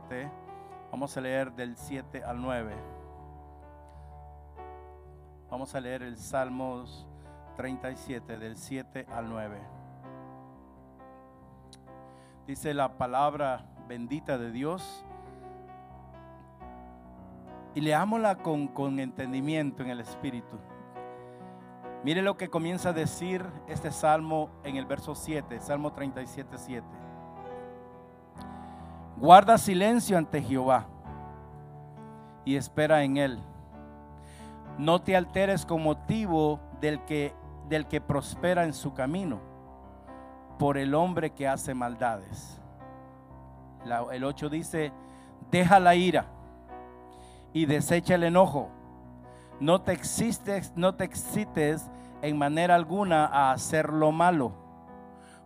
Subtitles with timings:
[0.00, 0.30] 37.
[0.90, 2.74] Vamos a leer del 7 al 9.
[5.50, 7.06] Vamos a leer el Salmos
[7.56, 9.60] 37 del 7 al 9.
[12.46, 15.04] Dice la palabra bendita de Dios.
[17.74, 20.58] Y leámosla con, con entendimiento en el Espíritu.
[22.04, 27.03] Mire lo que comienza a decir este salmo en el verso 7, Salmo 37, 7.
[29.24, 30.84] Guarda silencio ante Jehová
[32.44, 33.38] y espera en él.
[34.76, 37.34] No te alteres con motivo del que,
[37.70, 39.40] del que prospera en su camino,
[40.58, 42.60] por el hombre que hace maldades.
[44.12, 44.92] el 8 dice,
[45.50, 46.26] deja la ira
[47.54, 48.68] y desecha el enojo.
[49.58, 54.52] No te, existes, no te excites en manera alguna a hacer lo malo,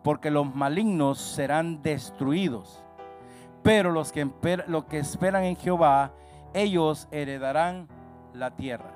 [0.02, 2.84] porque los malignos serán destruidos
[3.62, 4.26] pero los que,
[4.92, 6.12] esperan en Jehová,
[6.54, 7.88] ellos heredarán
[8.32, 8.92] la tierra.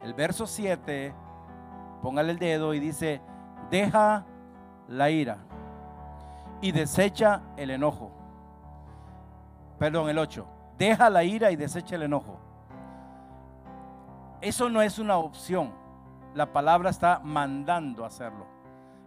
[0.00, 1.14] El verso 7,
[2.02, 3.20] póngale el dedo y dice,
[3.70, 4.24] deja
[4.88, 5.38] la ira
[6.60, 8.10] y desecha el enojo.
[9.78, 10.46] Perdón, el 8.
[10.78, 12.38] Deja la ira y desecha el enojo.
[14.40, 15.72] Eso no es una opción.
[16.34, 18.46] La palabra está mandando hacerlo.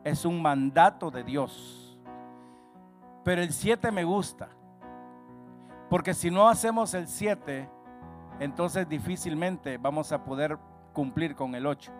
[0.03, 1.97] Es un mandato de Dios.
[3.23, 4.49] Pero el 7 me gusta.
[5.93, 7.69] Porque si no hacemos el 7,
[8.39, 10.57] entonces difícilmente vamos a poder
[10.91, 11.91] cumplir con el 8.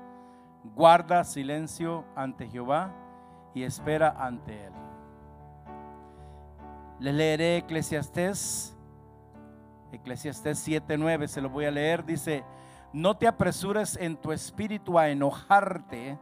[0.74, 2.92] Guarda silencio ante Jehová
[3.54, 4.74] y espera ante Él.
[7.02, 8.76] Le leeré Eclesiastés,
[9.92, 12.04] Eclesiastés 7:9, se lo voy a leer.
[12.04, 12.44] Dice:
[12.94, 16.18] No te apresures en tu espíritu a enojarte,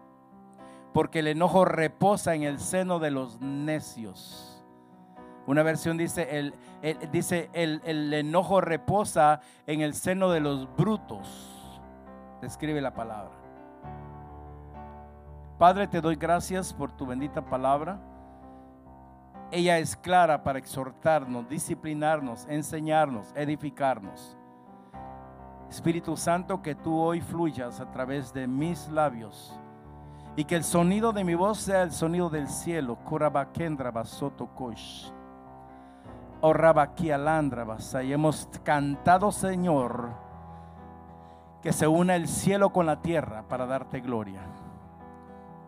[0.94, 4.50] porque el enojo reposa en el seno de los necios.
[5.51, 6.53] Una versión dice, el,
[7.12, 11.78] dice el, enojo reposa en el seno de los brutos.
[12.41, 13.34] Describe la palabra.
[15.59, 18.00] Padre, te doy gracias por tu bendita palabra.
[19.51, 24.38] Ella es clara para exhortarnos, disciplinarnos, enseñarnos, edificarnos.
[25.69, 29.59] Espíritu Santo, que tú hoy fluyas a través de mis labios
[30.38, 32.95] y que el sonido de mi voz sea el sonido del cielo.
[33.03, 35.12] Kurabakendra basoto kosh.
[36.44, 36.56] Oh
[38.03, 40.09] y hemos cantado, Señor,
[41.62, 44.41] que se una el cielo con la tierra para darte gloria.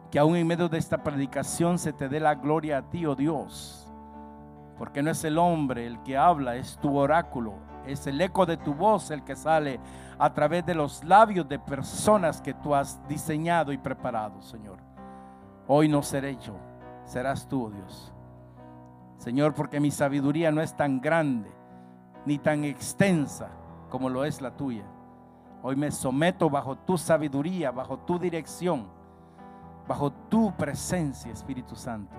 [0.09, 3.15] Que aún en medio de esta predicación se te dé la gloria a ti, oh
[3.15, 3.87] Dios.
[4.77, 7.53] Porque no es el hombre el que habla, es tu oráculo,
[7.85, 9.79] es el eco de tu voz el que sale
[10.17, 14.79] a través de los labios de personas que tú has diseñado y preparado, Señor.
[15.67, 16.55] Hoy no seré yo,
[17.05, 18.13] serás tú, oh Dios.
[19.17, 21.49] Señor, porque mi sabiduría no es tan grande
[22.25, 23.49] ni tan extensa
[23.89, 24.85] como lo es la tuya.
[25.61, 28.87] Hoy me someto bajo tu sabiduría, bajo tu dirección,
[29.87, 32.15] bajo tu presencia, Espíritu Santo.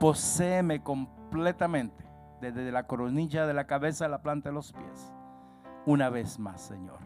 [0.00, 2.04] Poséeme completamente,
[2.40, 5.14] desde la coronilla de la cabeza a la planta de los pies.
[5.86, 6.98] Una vez más, Señor.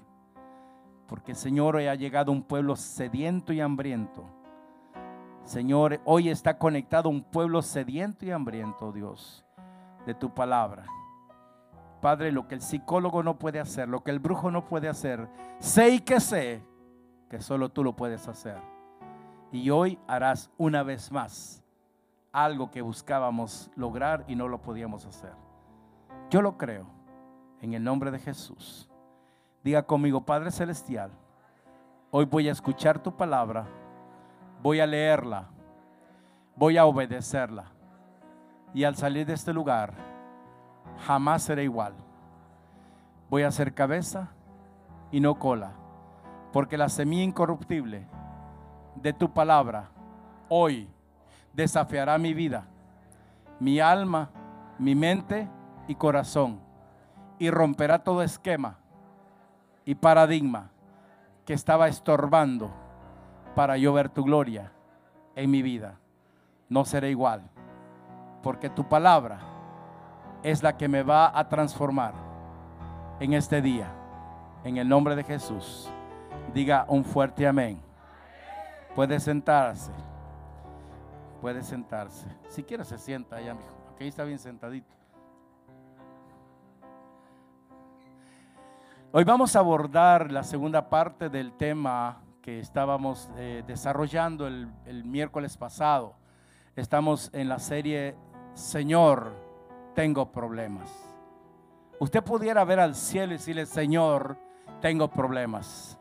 [1.06, 4.35] Porque, Señor, hoy ha llegado un pueblo sediento y hambriento
[5.46, 9.44] Señor, hoy está conectado un pueblo sediento y hambriento, Dios,
[10.04, 10.86] de tu palabra.
[12.00, 15.28] Padre, lo que el psicólogo no puede hacer, lo que el brujo no puede hacer,
[15.60, 16.64] sé y que sé
[17.31, 18.60] que solo tú lo puedes hacer.
[19.52, 21.62] Y hoy harás una vez más
[22.32, 25.32] algo que buscábamos lograr y no lo podíamos hacer.
[26.28, 26.88] Yo lo creo
[27.60, 28.90] en el nombre de Jesús.
[29.62, 31.12] Diga conmigo, Padre Celestial,
[32.10, 33.69] hoy voy a escuchar tu palabra
[34.62, 35.49] voy a leerla,
[36.56, 37.67] voy a obedecerla.
[38.75, 39.94] Y al salir de este lugar,
[41.06, 41.94] jamás seré igual.
[43.31, 44.29] Voy a ser cabeza
[45.11, 45.73] y no cola,
[46.53, 48.06] porque la semilla incorruptible
[48.97, 49.91] de tu palabra
[50.49, 50.88] hoy
[51.52, 52.67] desafiará mi vida,
[53.61, 54.31] mi alma,
[54.79, 55.49] mi mente
[55.88, 56.61] y corazón,
[57.38, 58.79] y romperá todo esquema
[59.85, 60.70] y paradigma
[61.44, 62.70] que estaba estorbando
[63.56, 64.70] para yo ver tu gloria
[65.35, 65.99] en mi vida.
[66.69, 67.43] No seré igual,
[68.43, 69.41] porque tu palabra
[70.43, 72.12] es la que me va a transformar
[73.19, 73.91] en este día.
[74.62, 75.88] En el nombre de Jesús,
[76.53, 77.81] diga un fuerte amén.
[78.94, 79.93] Puede sentarse.
[81.41, 82.26] Puede sentarse.
[82.49, 83.75] Si quiere se sienta allá, mijo.
[83.94, 84.94] Aquí está bien sentadito.
[89.12, 95.02] Hoy vamos a abordar la segunda parte del tema que estábamos eh, desarrollando el, el
[95.02, 96.14] miércoles pasado.
[96.76, 98.14] Estamos en la serie
[98.54, 99.32] Señor,
[99.96, 100.88] tengo problemas.
[101.98, 104.38] Usted pudiera ver al cielo y decirle, Señor,
[104.81, 105.98] tengo problemas.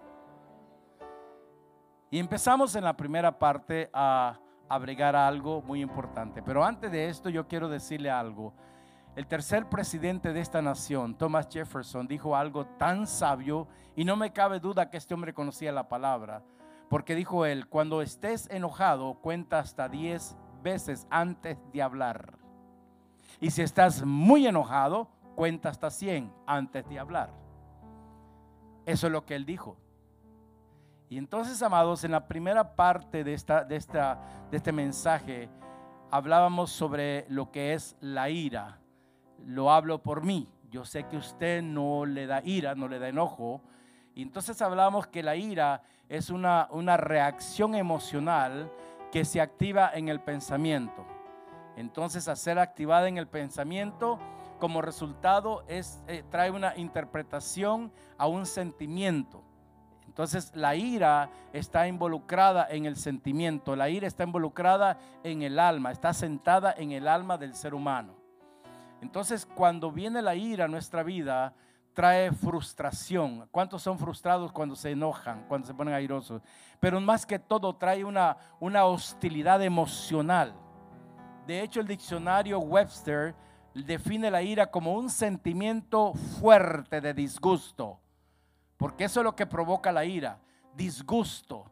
[2.12, 4.38] Y empezamos en la primera parte a
[4.70, 6.44] abrigar algo muy importante.
[6.44, 8.54] Pero antes de esto yo quiero decirle algo.
[9.16, 13.66] El tercer presidente de esta nación, Thomas Jefferson, dijo algo tan sabio
[13.96, 16.44] y no me cabe duda que este hombre conocía la palabra.
[16.90, 22.38] Porque dijo él, cuando estés enojado, cuenta hasta 10 veces antes de hablar.
[23.40, 27.32] Y si estás muy enojado, cuenta hasta 100 antes de hablar.
[28.86, 29.78] Eso es lo que él dijo.
[31.10, 34.20] Y entonces, amados, en la primera parte de, esta, de, esta,
[34.52, 35.50] de este mensaje
[36.12, 38.82] hablábamos sobre lo que es la ira.
[39.46, 40.48] Lo hablo por mí.
[40.70, 43.62] Yo sé que usted no le da ira, no le da enojo.
[44.14, 48.72] Y entonces hablábamos que la ira es una, una reacción emocional
[49.12, 51.06] que se activa en el pensamiento.
[51.76, 54.20] Entonces, a ser activada en el pensamiento,
[54.60, 59.44] como resultado es, eh, trae una interpretación a un sentimiento.
[60.08, 65.92] Entonces la ira está involucrada en el sentimiento, la ira está involucrada en el alma,
[65.92, 68.16] está sentada en el alma del ser humano.
[69.06, 71.54] Entonces cuando viene la ira a nuestra vida,
[71.94, 73.48] trae frustración.
[73.52, 76.42] ¿Cuántos son frustrados cuando se enojan, cuando se ponen airosos?
[76.80, 80.54] Pero más que todo trae una, una hostilidad emocional.
[81.48, 83.36] De hecho, el diccionario Webster
[83.74, 88.00] define la ira como un sentimiento fuerte de disgusto
[88.78, 90.40] porque eso es lo que provoca la ira,
[90.76, 91.72] disgusto.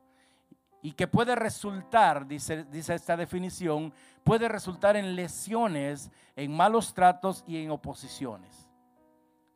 [0.83, 3.91] Y que puede resultar, dice, dice esta definición,
[4.23, 8.69] puede resultar en lesiones, en malos tratos y en oposiciones.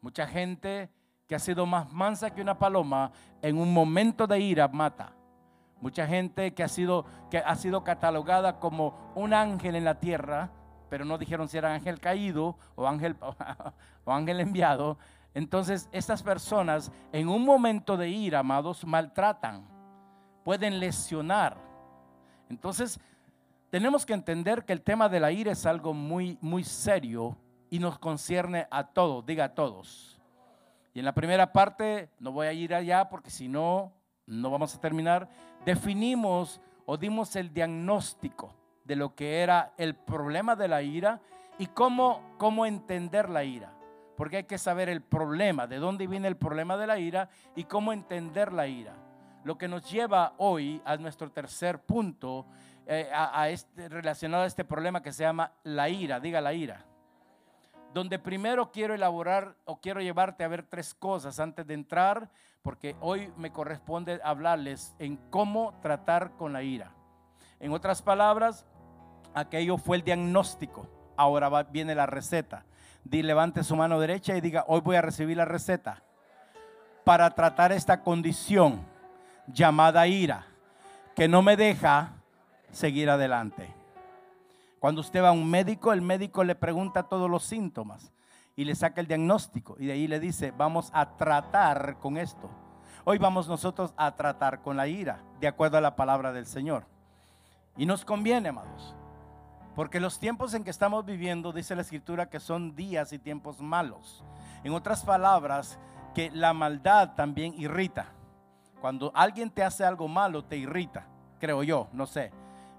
[0.02, 0.90] Mucha gente
[1.28, 3.12] que ha sido más mansa que una paloma,
[3.44, 5.12] en un momento de ira mata.
[5.82, 10.50] Mucha gente que ha sido, que ha sido catalogada como un ángel en la tierra,
[10.90, 13.16] pero no dijeron si era ángel caído o ángel,
[14.06, 14.98] o ángel enviado,
[15.38, 19.68] entonces, estas personas en un momento de ira, amados, maltratan,
[20.48, 21.58] pueden lesionar.
[22.50, 23.02] Entonces,
[23.70, 27.38] tenemos que entender que el tema de la ira es algo muy, muy serio
[27.70, 30.22] y nos concierne a todos, diga a todos.
[30.94, 33.92] Y en la primera parte, no voy a ir allá porque si no,
[34.26, 35.28] no vamos a terminar,
[35.66, 38.56] definimos o dimos el diagnóstico
[38.86, 41.20] de lo que era el problema de la ira
[41.60, 43.74] y cómo, cómo entender la ira
[44.16, 47.66] porque hay que saber el problema, de dónde viene el problema de la ira y
[47.66, 48.96] cómo entender la ira.
[49.48, 52.46] Lo que nos lleva hoy a nuestro tercer punto
[52.86, 56.84] eh, a, este, relacionado a este problema que se llama la ira, diga la ira.
[57.94, 62.30] Donde primero quiero elaborar o quiero llevarte a ver tres cosas antes de entrar,
[62.62, 66.92] porque hoy me corresponde hablarles en cómo tratar con la ira.
[67.62, 68.66] En otras palabras,
[69.34, 72.66] aquello fue el diagnóstico, ahora viene la receta
[73.10, 76.04] levante su mano derecha y diga, hoy voy a recibir la receta
[77.06, 78.97] para tratar esta condición
[79.48, 80.46] llamada ira,
[81.16, 82.14] que no me deja
[82.72, 83.74] seguir adelante.
[84.80, 88.12] Cuando usted va a un médico, el médico le pregunta todos los síntomas
[88.56, 92.50] y le saca el diagnóstico y de ahí le dice, vamos a tratar con esto.
[93.04, 96.86] Hoy vamos nosotros a tratar con la ira, de acuerdo a la palabra del Señor.
[97.78, 98.96] Y nos conviene, amados.
[99.76, 103.62] Porque los tiempos en que estamos viviendo, dice la escritura, que son días y tiempos
[103.62, 104.24] malos.
[104.64, 105.80] En otras palabras,
[106.14, 108.08] que la maldad también irrita.
[108.82, 111.08] Cuando alguien te hace algo malo, te irrita,
[111.40, 112.32] creo yo, no sé.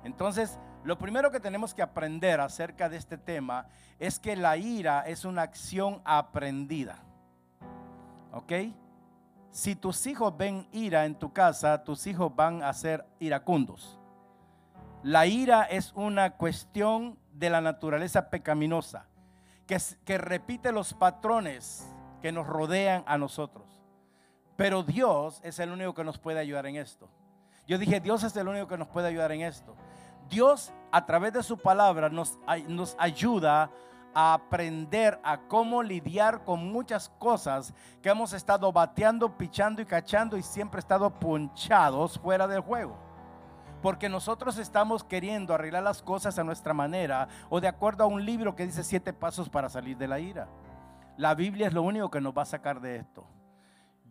[0.05, 3.67] Entonces, lo primero que tenemos que aprender acerca de este tema
[3.99, 7.03] es que la ira es una acción aprendida.
[8.33, 8.53] ¿Ok?
[9.51, 13.99] Si tus hijos ven ira en tu casa, tus hijos van a ser iracundos.
[15.03, 19.07] La ira es una cuestión de la naturaleza pecaminosa,
[19.67, 21.87] que, que repite los patrones
[22.21, 23.78] que nos rodean a nosotros.
[24.59, 27.09] Pero Dios es el único que nos puede ayudar en esto.
[27.69, 29.77] Yo dije, Dios es el único que nos puede ayudar en esto.
[30.29, 32.37] Dios a través de su palabra nos,
[32.99, 33.71] ayuda
[34.13, 37.73] a aprender a cómo lidiar con muchas cosas
[38.03, 42.97] que hemos estado bateando, pichando y cachando y siempre estado punchados fuera del juego.
[43.81, 48.25] Porque nosotros estamos queriendo arreglar las cosas a nuestra manera o de acuerdo a un
[48.25, 50.49] libro que dice siete pasos para salir de la ira.
[51.17, 53.25] La Biblia es lo único que nos va a sacar de esto.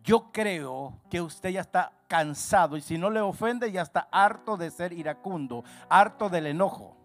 [0.08, 4.56] Yo creo que usted ya está cansado y si no le ofende ya está harto
[4.56, 6.96] de ser iracundo, harto del enojo.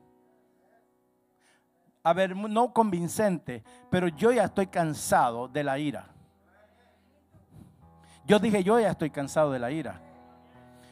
[2.02, 6.06] A ver, no convincente, pero yo ya estoy cansado de la ira.
[8.26, 10.00] Yo dije, yo ya estoy cansado de la ira.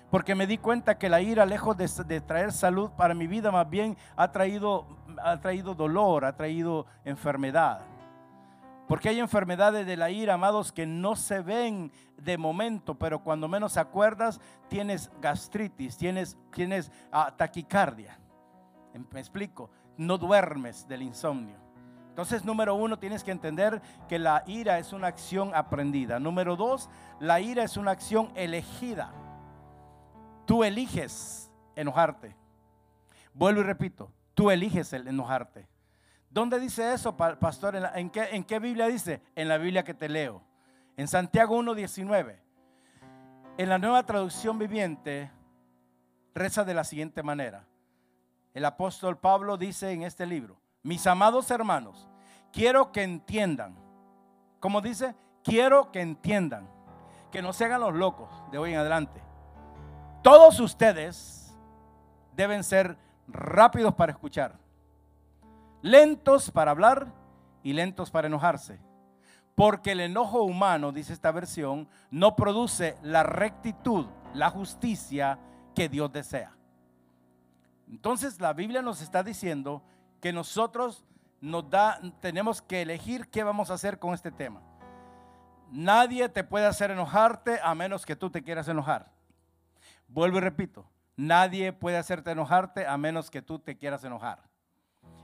[0.09, 3.69] Porque me di cuenta que la ira, lejos de, traer salud para mi vida, más
[3.69, 4.85] bien ha traído,
[5.23, 7.79] ha traído dolor, ha traído enfermedad.
[8.91, 13.47] Porque hay enfermedades de la ira, amados, que no se ven de momento, pero cuando
[13.47, 18.19] menos acuerdas, tienes gastritis, tienes, tienes ah, taquicardia.
[19.13, 21.55] Me explico, no duermes del insomnio.
[22.09, 26.19] Entonces, número uno, tienes que entender que la ira es una acción aprendida.
[26.19, 26.89] Número dos,
[27.21, 29.13] la ira es una acción elegida.
[30.45, 32.35] Tú eliges enojarte.
[33.33, 35.70] Vuelvo y repito, tú eliges el enojarte.
[36.31, 37.75] ¿Dónde dice eso, pastor?
[37.95, 39.21] ¿En, qué, ¿En, qué, Biblia dice?
[39.35, 40.41] En la Biblia que te leo.
[40.95, 42.37] En Santiago 1.19.
[43.57, 45.29] En la nueva traducción viviente,
[46.33, 47.67] reza de la siguiente manera.
[48.53, 52.07] El apóstol Pablo dice en este libro, mis amados hermanos,
[52.53, 53.75] quiero que entiendan.
[54.61, 55.15] ¿Cómo dice?
[55.43, 56.69] Quiero que entiendan.
[57.29, 59.21] Que no se hagan los locos de hoy en adelante.
[60.21, 61.53] Todos ustedes
[62.33, 62.97] deben ser
[63.27, 64.60] rápidos para escuchar,
[65.81, 67.13] lentos para hablar
[67.63, 68.79] y lentos para enojarse.
[69.55, 75.39] Porque el enojo humano, dice esta versión, no produce la rectitud, la justicia
[75.75, 76.55] que Dios desea.
[77.89, 79.83] Entonces la Biblia nos está diciendo
[80.21, 81.03] que nosotros
[81.41, 84.61] nos da, tenemos que elegir qué vamos a hacer con este tema.
[85.71, 89.11] Nadie te puede hacer enojarte a menos que tú te quieras enojar.
[90.07, 90.85] Vuelvo y repito,
[91.15, 94.50] nadie puede hacerte enojarte a menos que tú te quieras enojar.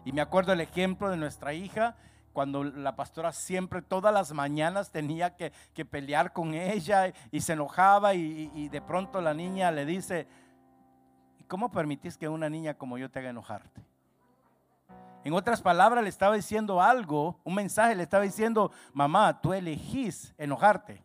[0.06, 1.96] Y me acuerdo el ejemplo de nuestra hija,
[2.34, 5.52] cuando la pastora siempre, todas las mañanas tenía que,
[5.86, 10.28] pelear con ella y se enojaba y, y, de pronto la niña le dice,
[11.48, 13.82] ¿cómo permitís que una niña como yo te haga enojarte?
[15.24, 20.34] En otras palabras, le estaba diciendo algo, un mensaje, le estaba diciendo, mamá, tú elegís
[20.38, 21.04] enojarte,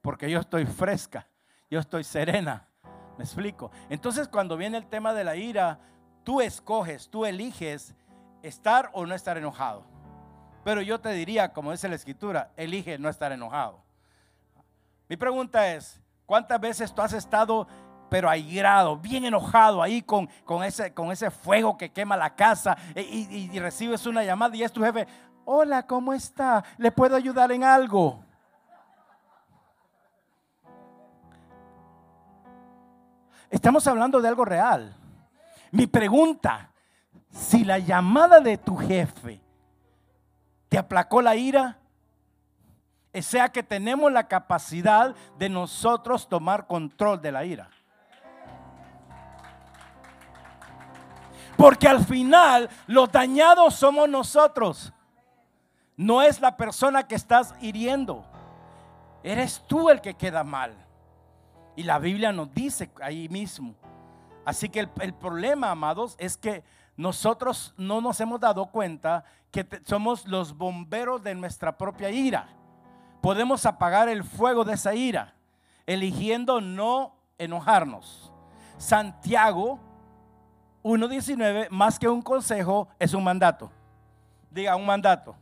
[0.00, 1.28] porque yo estoy fresca,
[1.70, 2.68] yo estoy serena.
[3.18, 3.70] ¿Me explico?
[3.90, 5.80] Entonces cuando viene el tema de la ira,
[6.24, 7.94] tú escoges, tú eliges
[8.42, 9.84] estar o no estar enojado.
[10.64, 13.82] Pero yo te diría, como dice la escritura, elige no estar enojado.
[15.08, 17.66] Mi pregunta es, ¿cuántas veces tú has estado
[18.08, 22.76] pero airado, bien enojado ahí con, con, ese, con ese fuego que quema la casa
[22.94, 25.06] y, y recibes una llamada y es tu jefe,
[25.46, 26.62] hola, ¿cómo está?
[26.76, 28.22] ¿Le puedo ayudar en algo?
[33.48, 34.94] Estamos hablando de algo real.
[35.70, 36.71] Mi pregunta,
[37.32, 39.40] si la llamada de tu jefe
[40.68, 41.78] te aplacó la ira,
[43.20, 47.70] sea que tenemos la capacidad de nosotros tomar control de la ira.
[51.56, 54.92] Porque al final los dañados somos nosotros.
[55.96, 58.24] No es la persona que estás hiriendo.
[59.22, 60.74] Eres tú el que queda mal.
[61.76, 63.74] Y la Biblia nos dice ahí mismo.
[64.44, 66.64] Así que el, problema, amados, es que
[66.96, 72.48] nosotros no nos hemos dado cuenta que somos los bomberos de nuestra propia ira.
[73.20, 75.34] Podemos apagar el fuego de esa ira,
[75.86, 78.32] eligiendo no enojarnos.
[78.78, 79.78] Santiago
[80.82, 83.70] 1.19, más que un consejo, es un mandato.
[84.50, 85.36] Diga, un mandato.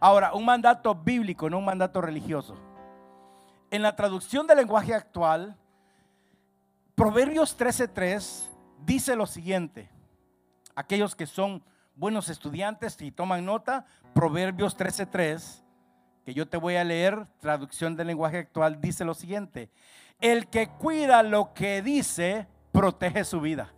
[0.00, 2.56] Ahora, un mandato bíblico, no un mandato religioso.
[3.70, 5.56] En la traducción del lenguaje actual,
[6.94, 8.48] Proverbios 13:3
[8.86, 9.90] dice lo siguiente.
[10.76, 11.64] Aquellos que son
[11.96, 15.64] buenos estudiantes y toman nota, Proverbios 13:3,
[16.24, 19.70] que yo te voy a leer, traducción del lenguaje actual, dice lo siguiente.
[20.20, 23.72] El que cuida lo que dice, protege su vida.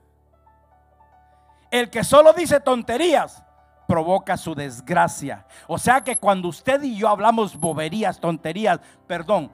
[1.71, 3.45] El que solo dice tonterías,
[3.87, 5.47] provoca su desgracia.
[5.67, 9.51] O sea que cuando usted y yo hablamos boberías, tonterías, perdón,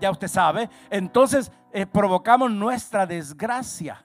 [0.00, 4.04] ya usted sabe, entonces eh, provocamos nuestra desgracia.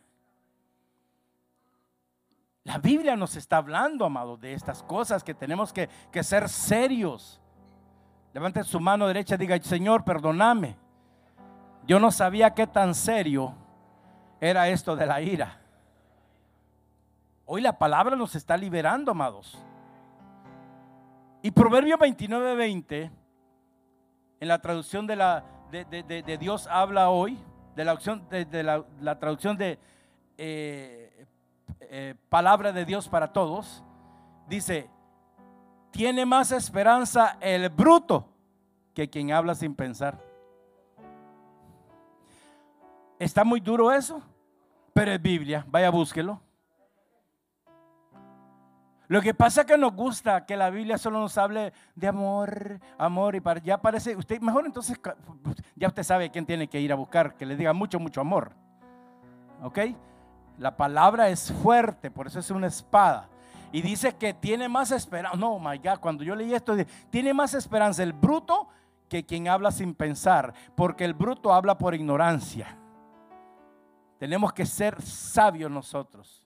[2.66, 7.40] La Biblia nos está hablando, amado, de estas cosas que tenemos que, que ser serios.
[8.34, 10.76] Levante su mano derecha y diga, Señor, perdóname.
[11.88, 13.54] Yo no sabía qué tan serio
[14.42, 15.62] era esto de la ira.
[17.46, 19.64] Hoy la palabra nos está liberando, amados.
[21.44, 23.12] Y Proverbio 29, 20,
[24.40, 27.38] en la traducción de, la, de Dios habla hoy,
[27.76, 29.78] de la, opción, de, la, traducción de
[30.38, 31.05] eh,
[31.98, 33.82] eh, palabra de Dios para todos,
[34.50, 34.90] dice,
[35.92, 38.28] tiene más esperanza el bruto
[38.94, 40.20] que quien habla sin pensar.
[43.18, 44.22] Está muy duro eso,
[44.92, 46.42] pero es Biblia, vaya búsquelo.
[49.08, 52.82] Lo que pasa es que nos gusta que la Biblia solo nos hable de amor,
[52.98, 55.00] amor y para, ya parece, usted mejor entonces,
[55.78, 58.52] ya usted sabe quién tiene que ir a buscar, que le diga mucho, mucho amor.
[59.64, 59.80] ¿Ok?
[60.58, 63.30] La palabra es fuerte, por eso es una espada.
[63.72, 65.38] Y dice que tiene más esperanza.
[65.38, 66.76] No, my God, cuando yo leí esto,
[67.10, 68.70] tiene más esperanza el bruto
[69.10, 72.78] que quien habla sin pensar, porque el bruto habla por ignorancia.
[74.18, 76.46] Tenemos que ser sabios nosotros.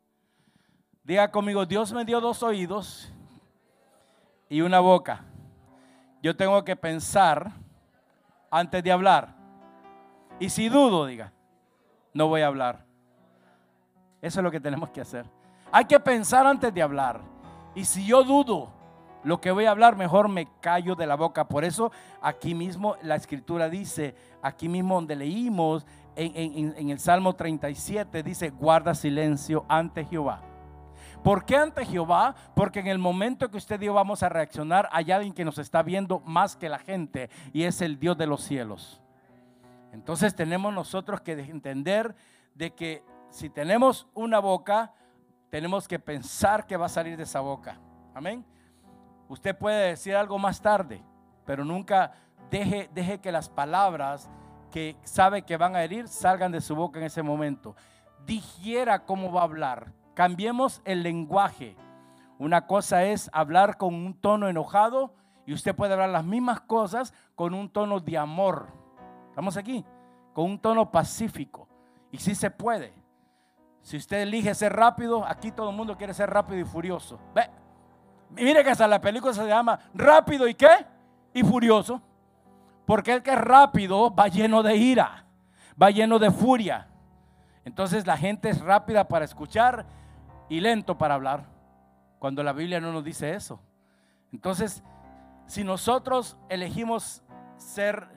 [1.04, 3.14] Diga conmigo, Dios me dio dos oídos
[4.50, 5.24] y una boca.
[6.22, 7.52] Yo tengo que pensar
[8.52, 9.36] antes de hablar.
[10.40, 11.32] Y si dudo, diga,
[12.14, 12.89] no voy a hablar.
[14.22, 15.26] Eso es lo que tenemos que hacer.
[15.72, 17.22] Hay que pensar antes de hablar.
[17.76, 18.70] Y si yo dudo
[19.24, 21.48] lo que voy a hablar, mejor me callo de la boca.
[21.48, 25.86] Por eso aquí mismo la escritura dice, aquí mismo donde leímos
[26.16, 30.42] en, el Salmo 37, dice, guarda silencio ante Jehová
[31.24, 32.36] ¿Por qué ante Jehová?
[32.56, 35.58] Porque en el momento que usted y yo vamos a reaccionar, hay alguien que nos
[35.58, 39.02] está viendo más que la gente y es el Dios de los cielos.
[39.92, 42.16] Entonces tenemos nosotros que entender
[42.56, 44.94] de que si tenemos una boca,
[45.50, 47.80] tenemos que pensar que va a salir de esa boca.
[48.14, 48.46] Amén.
[49.28, 51.04] Usted puede decir algo más tarde,
[51.46, 52.12] pero nunca
[52.50, 54.30] deje, deje que las palabras
[54.72, 57.76] que sabe que van a herir salgan de su boca en ese momento.
[58.26, 61.78] Digiera cómo va a hablar Cambiemos el lenguaje.
[62.40, 65.14] Una cosa es hablar con un tono enojado
[65.46, 68.68] y usted puede hablar las mismas cosas con un tono de amor.
[69.30, 69.86] ¿Estamos aquí?
[70.34, 71.70] Con un tono pacífico.
[72.12, 72.92] Y sí se puede.
[73.82, 77.20] Si usted elige ser rápido, aquí todo el mundo quiere ser rápido y furioso.
[77.34, 77.50] Ve,
[78.30, 80.86] mire que hasta la película se llama Rápido y qué?
[81.34, 82.02] Y furioso.
[82.86, 85.26] Porque el que es rápido va lleno de ira,
[85.82, 86.88] va lleno de furia.
[87.64, 89.86] Entonces la gente es rápida para escuchar
[90.50, 91.46] y lento para hablar,
[92.18, 93.62] cuando la Biblia no nos dice eso.
[94.34, 94.84] Entonces,
[95.46, 97.22] si nosotros elegimos
[97.58, 98.08] ser,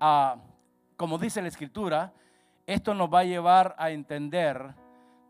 [0.00, 0.36] ah,
[0.96, 2.12] como dice la Escritura,
[2.66, 4.74] esto nos va a llevar a entender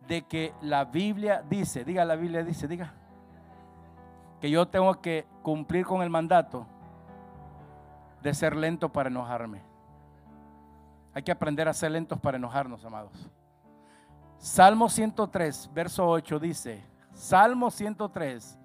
[0.09, 2.94] de que la Biblia dice, diga la Biblia dice, diga,
[4.40, 6.66] que yo tengo que cumplir con el mandato
[8.23, 9.62] de ser lento para enojarme.
[11.12, 13.29] Hay que aprender a ser lentos para enojarnos, amados.
[14.38, 18.59] Salmo 103, verso 8 dice, Salmo 103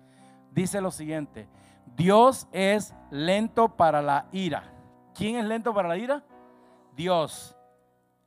[0.51, 1.47] dice lo siguiente,
[1.95, 4.63] Dios es lento para la ira.
[5.13, 6.23] ¿Quién es lento para la ira?
[6.95, 7.52] Dios.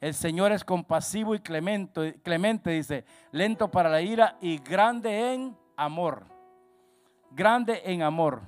[0.00, 5.56] El Señor es compasivo y clemente, clemente, dice, lento para la ira y grande en
[5.76, 6.26] amor.
[7.30, 8.42] Grande en amor.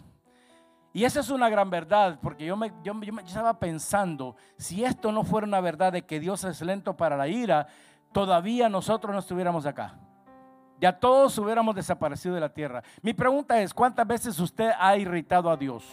[0.92, 5.12] Y esa es una gran verdad, porque yo, me, yo, yo estaba pensando, si esto
[5.12, 7.66] no fuera una verdad de que Dios es lento para la ira,
[8.12, 9.98] todavía nosotros no estuviéramos acá.
[10.80, 12.82] Ya todos hubiéramos desaparecido de la tierra.
[13.02, 15.84] Mi pregunta es, ¿cuántas veces usted ha irritado a Dios?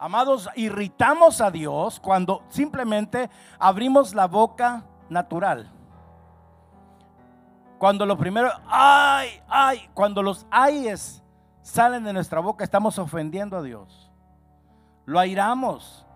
[0.00, 5.70] Amados, irritamos a Dios cuando simplemente abrimos la boca natural.
[7.78, 11.22] Cuando lo primero, ay, ay, cuando los ayes
[11.62, 14.10] salen de nuestra boca, estamos ofendiendo a Dios
[15.10, 16.06] lo airamos,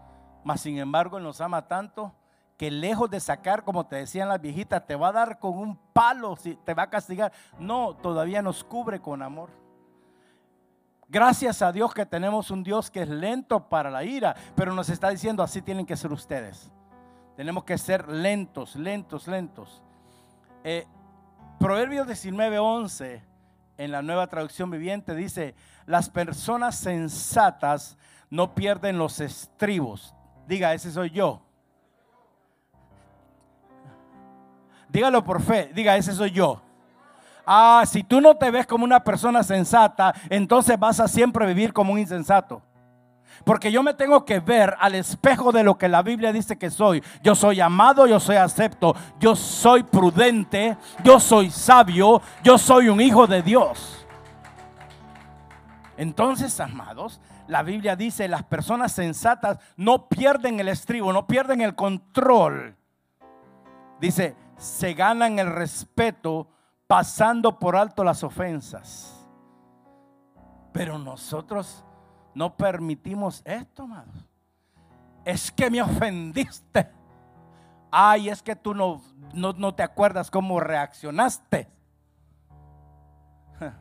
[0.45, 2.15] mas sin embargo Él nos ama tanto
[2.57, 5.77] que lejos de sacar, como te decían las viejitas, te va a dar con un
[5.93, 7.33] palo, te va a castigar.
[7.59, 9.51] No, todavía nos cubre con amor.
[11.09, 14.89] Gracias a Dios que tenemos un Dios que es lento para la ira, pero nos
[14.89, 16.71] está diciendo así tienen que ser ustedes.
[17.37, 19.83] Tenemos que ser lentos, lentos, lentos.
[20.63, 20.87] Eh,
[21.59, 23.23] Proverbios 19:11
[23.77, 25.55] en la nueva traducción viviente dice,
[25.87, 27.97] las personas sensatas
[28.31, 30.15] no pierden los estribos.
[30.47, 31.43] Diga, ese soy yo.
[34.89, 36.63] Dígalo por fe, diga, ese soy yo.
[37.47, 41.73] Ah, si tú no te ves como una persona sensata, entonces vas a siempre vivir
[41.73, 42.63] como un insensato.
[43.45, 46.71] Porque yo me tengo que ver al espejo de lo que la Biblia dice que
[46.71, 47.03] soy.
[47.23, 53.01] Yo soy amado, yo soy acepto, yo soy prudente, yo soy sabio, yo soy un
[53.01, 54.07] hijo de Dios.
[55.97, 61.75] Entonces, amados, la Biblia dice, las personas sensatas no pierden el estribo, no pierden el
[61.75, 62.77] control.
[64.01, 66.49] Dice, se ganan el respeto
[66.95, 69.27] pasando por alto las ofensas.
[70.71, 71.85] Pero nosotros
[72.35, 74.15] no permitimos esto, amados.
[75.25, 76.89] es que me ofendiste.
[77.91, 79.03] Ay, es que tú no,
[79.33, 81.69] no, te acuerdas cómo reaccionaste.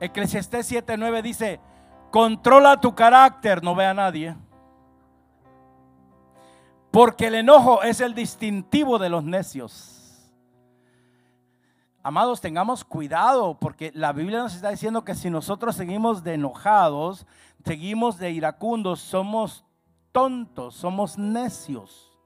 [0.00, 1.60] Eclesiastés 7:9 dice,
[2.10, 4.36] controla tu carácter, no ve a nadie.
[6.90, 9.97] Porque el enojo es el distintivo de los necios.
[12.02, 17.26] Amados, tengamos cuidado porque la Biblia nos está diciendo que si nosotros seguimos de enojados,
[17.64, 19.64] seguimos de iracundos, somos
[20.12, 22.16] tontos, somos necios.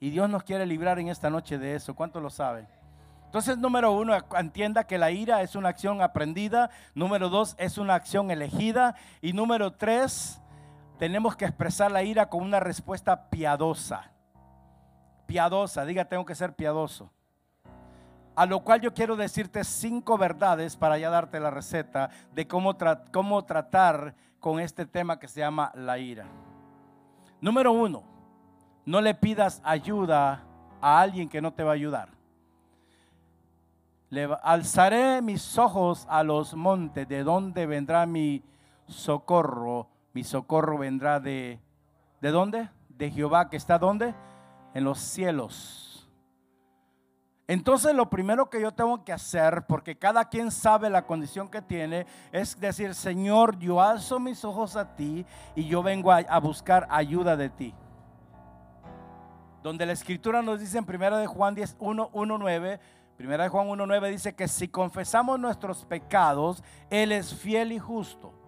[0.00, 1.94] Y Dios nos quiere librar en esta noche de eso.
[1.94, 2.66] ¿Cuánto lo saben?
[3.26, 6.70] Entonces, número uno, entienda que la ira es una acción aprendida.
[6.94, 8.96] Número dos, es una acción elegida.
[9.22, 10.42] Y número tres,
[10.98, 14.10] tenemos que expresar la ira con una respuesta piadosa.
[15.26, 17.12] Piadosa, diga, tengo que ser piadoso.
[18.34, 22.76] A lo cual yo quiero decirte cinco verdades para ya darte la receta de cómo,
[23.12, 26.26] cómo tratar con este tema que se llama la ira.
[27.40, 28.02] Número uno,
[28.86, 30.42] no le pidas ayuda
[30.80, 32.08] a alguien que no te va a ayudar.
[34.42, 38.42] Alzaré mis ojos a los montes, de donde vendrá mi
[38.86, 39.88] socorro.
[40.12, 41.60] Mi socorro vendrá de,
[42.20, 42.68] ¿de dónde?
[42.90, 44.14] De Jehová que está donde?
[44.74, 45.91] En los cielos.
[47.48, 51.60] Entonces lo primero que yo tengo que hacer, porque cada quien sabe la condición que
[51.60, 55.26] tiene, es decir, Señor, yo alzo mis ojos a ti
[55.56, 57.74] y yo vengo a, buscar ayuda de ti.
[59.62, 62.80] Donde la escritura nos dice en 1 de Juan 10, 1, 1, 9,
[63.18, 67.78] 1 de Juan 1, 9 dice que si confesamos nuestros pecados, Él es fiel y
[67.78, 68.41] justo.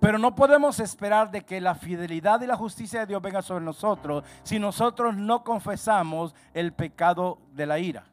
[0.00, 3.64] Pero no podemos esperar de que la fidelidad y la justicia de Dios venga sobre
[3.64, 8.04] nosotros si nosotros no confesamos el pecado de la ira.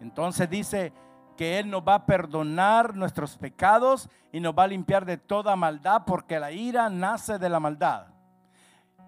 [0.00, 0.92] Entonces dice
[1.36, 5.54] que Él nos va a perdonar nuestros pecados y nos va a limpiar de toda
[5.54, 8.06] maldad porque la ira nace de la maldad.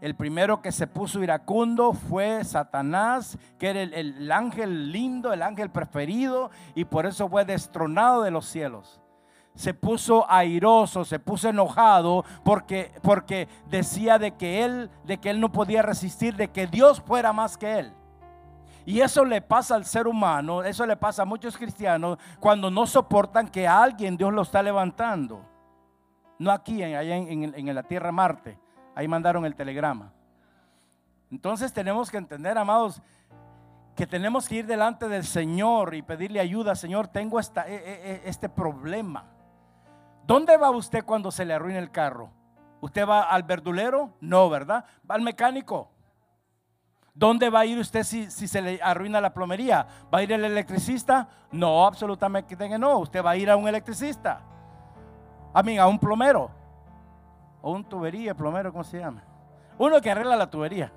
[0.00, 5.70] El primero que se puso iracundo fue Satanás, que era el, ángel lindo, el ángel
[5.70, 9.00] preferido, y por eso fue destronado de los cielos.
[9.58, 15.40] Se puso airoso, se puso enojado porque, porque decía de que él, de que él
[15.40, 17.92] no podía resistir, de que Dios fuera más que él.
[18.86, 22.86] Y eso le pasa al ser humano, eso le pasa a muchos cristianos cuando no
[22.86, 25.44] soportan que alguien Dios lo está levantando.
[26.38, 28.56] No aquí, allá en, en la tierra Marte.
[28.94, 30.12] Ahí mandaron el telegrama.
[31.32, 33.02] Entonces tenemos que entender, amados,
[33.96, 36.76] que tenemos que ir delante del Señor y pedirle ayuda.
[36.76, 39.38] Señor, tengo esta, e, e, e, este problema.
[40.28, 42.28] ¿Dónde va usted cuando se le arruina el carro?
[42.82, 44.10] ¿Usted va al verdulero?
[44.20, 44.84] No, ¿verdad?
[45.10, 45.88] ¿Va al mecánico?
[47.14, 49.86] ¿Dónde va a ir usted si, se le arruina la plomería?
[50.12, 51.26] ¿Va a ir el electricista?
[51.50, 52.98] No, absolutamente no.
[52.98, 54.42] Usted va a ir a un electricista.
[55.54, 56.50] A mí, a un plomero.
[57.62, 59.22] O un tubería, plomero, ¿cómo se llama?
[59.78, 60.92] Uno que arregla la tubería.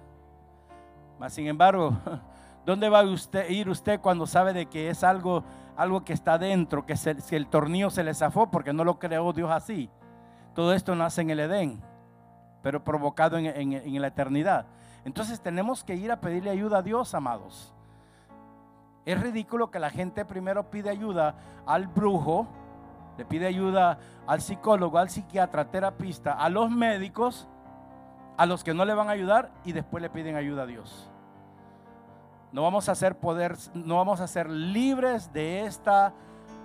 [1.17, 1.93] Mas, sin embargo,
[2.65, 6.37] ¿dónde va a usted, ir usted cuando sabe de que es algo, algo que está
[6.37, 9.89] dentro, que si el tornillo se le zafó porque no lo creó Dios así?
[10.53, 11.81] Todo esto nace en el Edén,
[12.61, 14.65] pero provocado en la eternidad.
[15.05, 17.73] Entonces tenemos que ir a pedirle ayuda a Dios, amados.
[19.05, 22.47] Es ridículo que la gente primero pide ayuda al brujo,
[23.17, 27.47] le pide ayuda al psicólogo, al psiquiatra, terapista, a los médicos,
[28.37, 31.10] a los que no le van a ayudar y después le piden ayuda a Dios.
[32.51, 36.13] No vamos a ser poder, no vamos a ser libres de esta,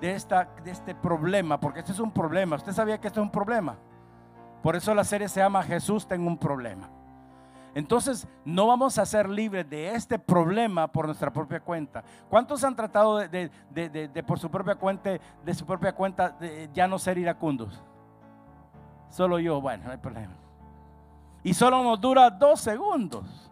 [0.01, 2.57] de esta, de este problema, porque este es un problema.
[2.57, 3.77] ¿Usted sabía que esto es un problema?
[4.62, 6.90] Por eso la serie se llama Jesús tengo un problema.
[7.77, 12.03] Entonces, no vamos a ser libres de este problema por nuestra propia cuenta.
[12.31, 16.99] ¿Cuántos han tratado de, por su propia cuenta, de su propia cuenta, de ya no
[16.99, 17.83] ser iracundos?
[19.11, 20.33] Solo yo, bueno, no hay problema.
[21.44, 23.45] Y solo nos dura dos segundos.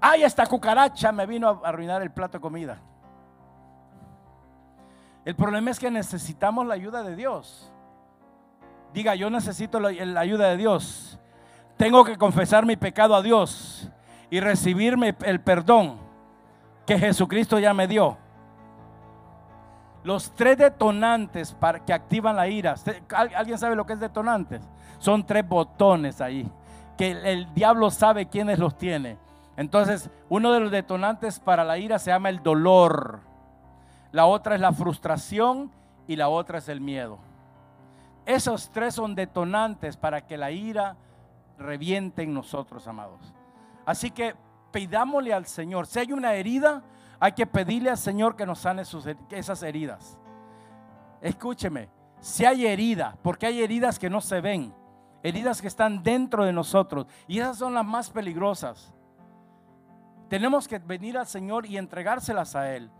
[0.00, 2.78] Ay, esta cucaracha me vino a arruinar el plato de comida.
[5.24, 7.72] El problema es que necesitamos la ayuda de Dios.
[8.92, 11.18] Diga, yo necesito la ayuda de Dios.
[11.76, 13.90] Tengo que confesar mi pecado a Dios
[14.30, 15.98] y recibirme el perdón
[16.86, 18.16] que Jesucristo ya me dio.
[20.04, 22.76] Los tres detonantes para que activan la ira.
[23.34, 24.62] ¿Alguien sabe lo que es detonantes?
[24.98, 26.48] Son tres botones ahí.
[26.96, 29.18] Que el diablo sabe quiénes los tiene.
[29.56, 33.20] Entonces, uno de los detonantes para la ira se llama el dolor.
[34.12, 35.70] La otra es la frustración
[36.06, 37.18] y la otra es el miedo.
[38.26, 40.96] Esos tres son detonantes para que la ira
[41.58, 43.34] reviente en nosotros, amados.
[43.86, 44.34] Así que
[44.72, 45.86] pidámosle al Señor.
[45.86, 46.82] Si hay una herida,
[47.20, 48.82] hay que pedirle al Señor que nos sane
[49.30, 50.18] esas heridas.
[51.20, 51.88] Escúcheme,
[52.20, 54.74] si hay herida, porque hay heridas que no se ven,
[55.22, 57.06] heridas que están dentro de nosotros.
[57.26, 58.92] Y esas son las más peligrosas.
[60.28, 62.90] Tenemos que venir al Señor y entregárselas a Él.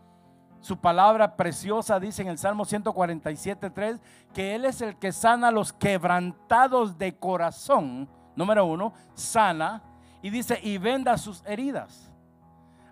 [0.61, 4.01] Su palabra preciosa dice en el Salmo 147.3
[4.33, 8.09] que Él es el que sana los quebrantados de corazón.
[8.35, 9.83] Número uno, sana.
[10.23, 12.13] Y dice, y venda sus heridas.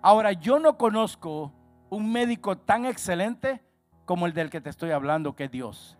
[0.01, 1.51] Ahora, yo no conozco
[1.89, 3.63] un médico tan excelente
[4.05, 5.97] como el del que te estoy hablando, que es Dios.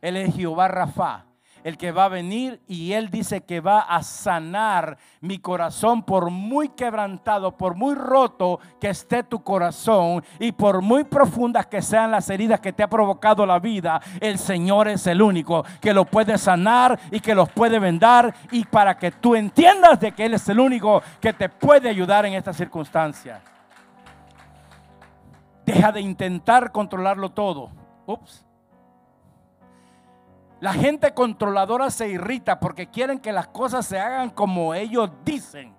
[0.00, 1.26] Él es Jehová Rafa
[1.64, 6.30] el que va a venir y Él dice que va a sanar mi corazón por
[6.30, 12.10] muy quebrantado, por muy roto que esté tu corazón y por muy profundas que sean
[12.10, 16.04] las heridas que te ha provocado la vida, el Señor es el único que lo
[16.04, 20.34] puede sanar y que los puede vendar y para que tú entiendas de que Él
[20.34, 23.42] es el único que te puede ayudar en esta circunstancia.
[25.64, 27.70] Deja de intentar controlarlo todo.
[28.06, 28.49] Ups.
[30.60, 35.74] La gente controladora se irrita porque quieren que las cosas se hagan como ellos dicen.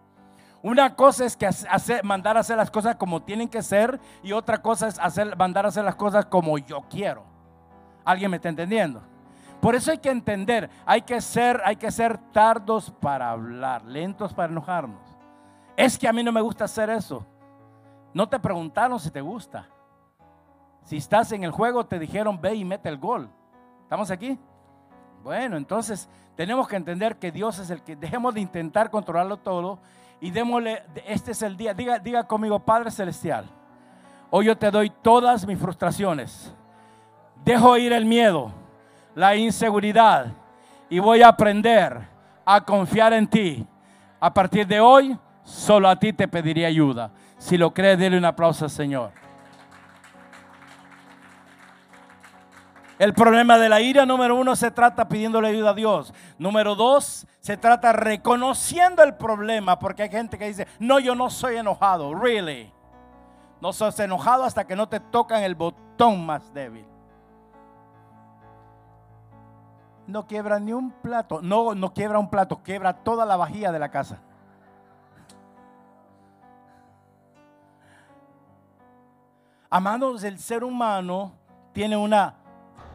[0.64, 1.50] Una cosa es que
[2.04, 4.98] mandar a hacer las cosas como tienen que ser y otra cosa es
[5.38, 7.24] mandar a hacer las cosas como yo quiero.
[8.04, 9.02] ¿Alguien me está entendiendo?
[9.60, 14.34] Por eso hay que entender, hay que ser, hay que ser tardos para hablar, lentos
[14.34, 15.02] para enojarnos.
[15.78, 17.26] Es que a mí no me gusta hacer eso.
[18.14, 19.68] No te preguntaron si te gusta.
[20.84, 23.30] Si estás en el juego te dijeron ve y mete el gol.
[23.84, 24.40] ¿Estamos aquí?
[25.24, 29.78] Bueno, entonces tenemos que entender que Dios es el que dejemos de intentar controlarlo todo
[30.20, 33.46] y démosle, este es el día, diga, conmigo, Padre Celestial,
[34.32, 36.52] hoy yo te doy todas mis frustraciones,
[37.46, 38.52] dejo ir el miedo,
[39.14, 40.28] la inseguridad
[40.90, 42.00] y voy a aprender
[42.44, 43.68] a confiar en ti.
[44.20, 47.12] A partir de hoy, solo a ti te pediría ayuda.
[47.38, 49.21] Si lo crees, dile un aplauso al Señor.
[53.02, 56.14] El problema de la ira, número uno, se trata pidiéndole ayuda a Dios.
[56.38, 61.32] Número dos, se trata reconociendo el problema, porque hay gente que dice, no, yo no
[61.32, 62.72] soy enojado, really.
[63.60, 66.86] No sos enojado hasta que no te tocan el botón más débil.
[70.06, 73.80] No quiebra ni un plato, no, no quiebra un plato, quiebra toda la vajilla de
[73.80, 74.20] la casa.
[79.72, 81.32] Amados, el ser humano
[81.74, 82.36] tiene una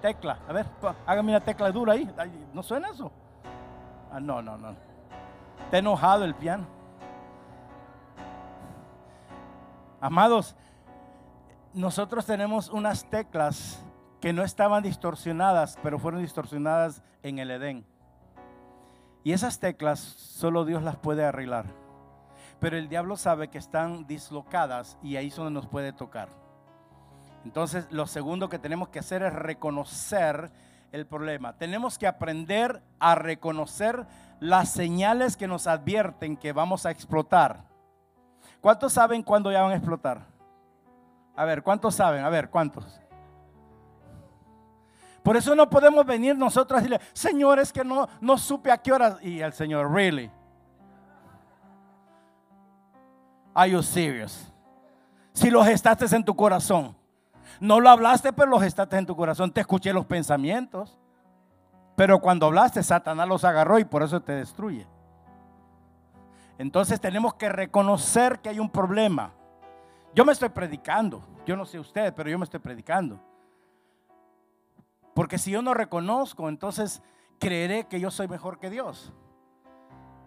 [0.07, 0.39] tecla.
[0.47, 0.67] A ver,
[1.05, 2.09] hágame una tecla dura ahí.
[2.53, 3.11] ¿No suena eso?
[4.13, 4.77] Ah, no, no, no.
[5.65, 6.65] Está enojado el piano.
[10.01, 10.55] Amados,
[11.75, 13.85] nosotros tenemos unas teclas
[14.21, 17.85] que no estaban distorsionadas, pero fueron distorsionadas en el Edén.
[19.25, 21.67] Y esas teclas solo Dios las puede arreglar.
[22.61, 26.29] Pero el diablo sabe que están dislocadas y ahí es donde nos puede tocar.
[27.47, 30.51] Entonces, lo segundo que tenemos que hacer es reconocer
[30.91, 31.53] el problema.
[31.53, 34.05] Tenemos que aprender a reconocer
[34.41, 37.63] las señales que nos advierten que vamos a explotar.
[38.61, 40.27] ¿Cuántos saben cuándo ya van a explotar?
[41.37, 42.25] A ver, ¿cuántos saben?
[42.25, 43.01] A ver, ¿cuántos?
[45.23, 48.77] Por eso no podemos venir nosotros y decirle, Señor, es que no, no supe a
[48.77, 49.19] qué hora.
[49.23, 50.33] Y el Señor, really?
[53.55, 54.53] Are you serious?
[55.33, 56.96] Si los gestaste en tu corazón.
[57.61, 59.53] No lo hablaste, pero los gestaste en tu corazón.
[59.53, 60.99] Te escuché los pensamientos.
[61.97, 64.87] Pero cuando hablaste, Satanás los agarró y por eso te destruye.
[66.59, 69.33] Entonces tenemos que reconocer que hay un problema.
[70.15, 71.23] Yo me estoy predicando.
[71.47, 73.21] Yo no sé usted, pero yo me estoy predicando.
[75.15, 77.03] Porque si yo no reconozco, entonces
[77.39, 79.13] creeré que yo soy mejor que Dios.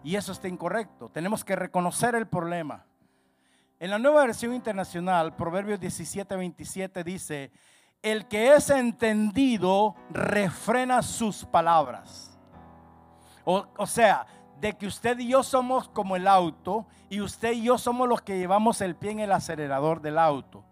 [0.02, 1.08] Y eso está incorrecto.
[1.08, 2.86] Tenemos que reconocer el problema.
[3.80, 7.50] En la nueva versión internacional, Proverbios 17, 27 dice,
[8.02, 12.38] el que es entendido refrena sus palabras.
[13.42, 14.26] O, o, sea,
[14.60, 18.20] de que usted y yo somos como el auto y usted y yo somos los
[18.20, 20.62] que llevamos el pie en el acelerador del auto.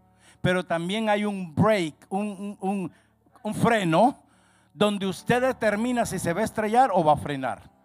[0.42, 2.92] Pero también hay un break, un, un,
[3.42, 4.22] un freno,
[4.74, 7.77] donde usted determina si se va a estrellar o va a frenar.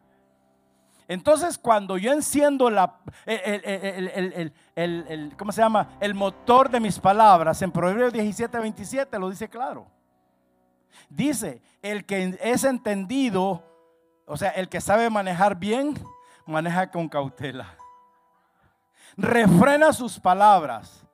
[1.08, 5.90] Entonces, cuando yo enciendo la, el, ¿cómo se llama?
[6.00, 9.88] El motor de mis palabras, en Proverbios 17, 27 lo dice claro.
[11.10, 13.64] Dice, el que es entendido,
[14.26, 16.00] o sea, el que sabe manejar bien,
[16.46, 17.76] maneja con cautela.
[19.18, 21.06] Refrena sus palabras.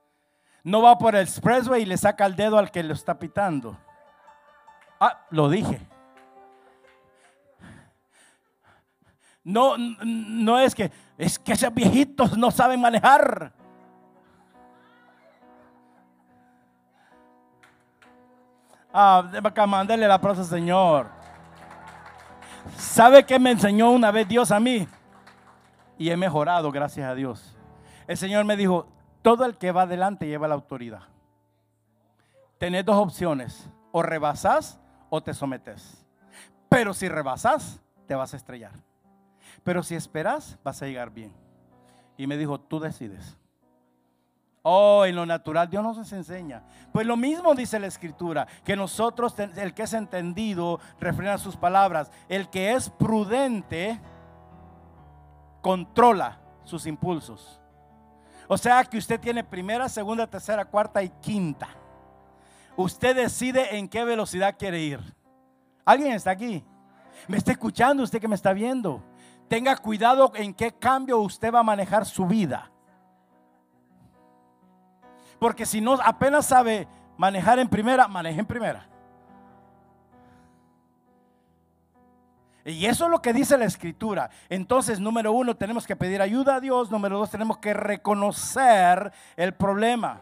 [0.63, 3.77] No va por el expressway y le saca el dedo al que lo está pitando.
[4.99, 5.81] Ah, lo dije.
[9.43, 13.53] No, no es que, es que esos viejitos no saben manejar.
[18.93, 19.23] Ah,
[19.67, 21.07] mandele la prosa, Señor.
[22.75, 24.87] ¿Sabe qué me enseñó una vez Dios a mí?
[25.97, 27.55] Y he mejorado, gracias a Dios.
[28.07, 28.87] El Señor me dijo,
[29.21, 31.03] todo el que va adelante lleva la autoridad.
[32.57, 36.05] Tenés dos opciones, o rebasás o te sometes.
[36.67, 38.73] Pero si rebasás, te vas a estrellar.
[39.63, 41.33] Pero si esperas, vas a llegar bien.
[42.17, 43.37] Y me dijo, tú decides.
[44.61, 46.63] Oh, en lo natural Dios nos enseña.
[46.91, 52.11] Pues lo mismo dice la escritura, que nosotros, el que es entendido, refrena sus palabras.
[52.27, 53.99] El que es prudente,
[55.61, 57.59] controla sus impulsos.
[58.47, 61.69] O sea que usted tiene primera, segunda, tercera, cuarta y quinta.
[62.75, 64.99] Usted decide en qué velocidad quiere ir.
[65.85, 66.65] ¿Alguien está aquí?
[67.27, 69.03] ¿Me está escuchando usted que me está viendo?
[69.49, 72.71] Tenga cuidado en qué cambio usted va a manejar su vida.
[75.39, 78.85] Porque si no apenas sabe manejar en primera, maneje en primera.
[82.65, 84.29] Y eso es lo que dice la escritura.
[84.49, 86.91] Entonces, número uno, tenemos que pedir ayuda a Dios.
[86.91, 90.21] Número dos, tenemos que reconocer el problema.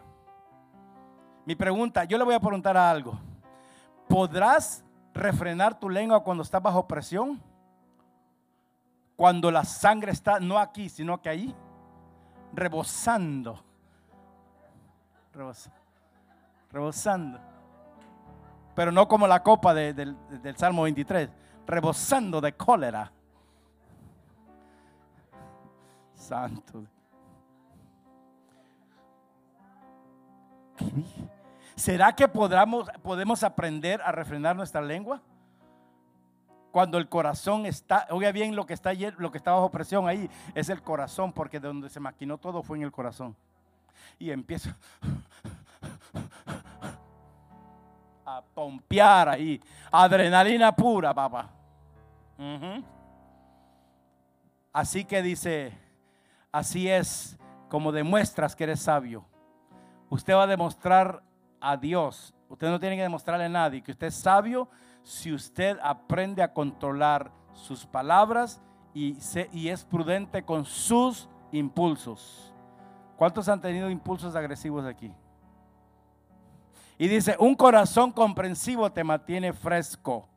[1.45, 3.19] Mi pregunta, yo le voy a preguntar algo.
[4.07, 7.41] ¿Podrás refrenar tu lengua cuando estás bajo presión?
[9.17, 11.55] Cuando la sangre está no aquí, sino que ahí,
[12.53, 13.61] rebosando.
[16.71, 17.39] Rebosando.
[18.73, 20.15] Pero no como la copa del
[20.55, 21.29] Salmo 23
[21.67, 23.11] rebosando de cólera.
[26.15, 26.85] Santo.
[31.75, 35.21] ¿Será que podamos, podemos aprender a refrenar nuestra lengua?
[36.77, 40.29] Cuando el corazón está, oiga bien lo que está lo que está bajo presión ahí
[40.53, 43.35] es el corazón, porque de donde se maquinó todo fue en el corazón.
[44.19, 44.77] Y empieza
[48.23, 49.59] a pompear ahí,
[49.91, 51.49] adrenalina pura, papá.
[54.71, 55.73] Así que dice,
[56.51, 59.25] así es como demuestras que eres sabio.
[60.11, 61.23] Usted va a demostrar
[61.59, 64.69] a Dios, usted no tiene que demostrarle a nadie que usted es sabio
[65.07, 68.61] si usted aprende a controlar sus palabras
[68.93, 69.17] y,
[69.69, 72.53] es prudente con sus impulsos.
[73.15, 75.13] ¿Cuántos han tenido impulsos agresivos aquí?
[76.97, 80.27] Y dice, un corazón comprensivo te mantiene fresco.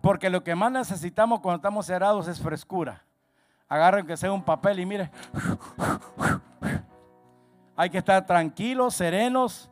[0.00, 3.04] Porque lo que más necesitamos cuando estamos cerrados es frescura.
[3.68, 5.10] Agarren que sea un papel y mire.
[7.76, 9.70] Hay que estar tranquilos, serenos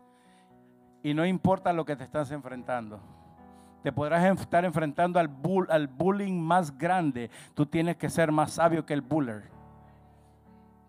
[1.03, 3.00] y no importa lo que te estás enfrentando.
[3.83, 5.31] Te podrás estar enfrentando al,
[5.69, 7.31] al bullying más grande.
[7.55, 9.51] Tú tienes que ser más sabio que el buller.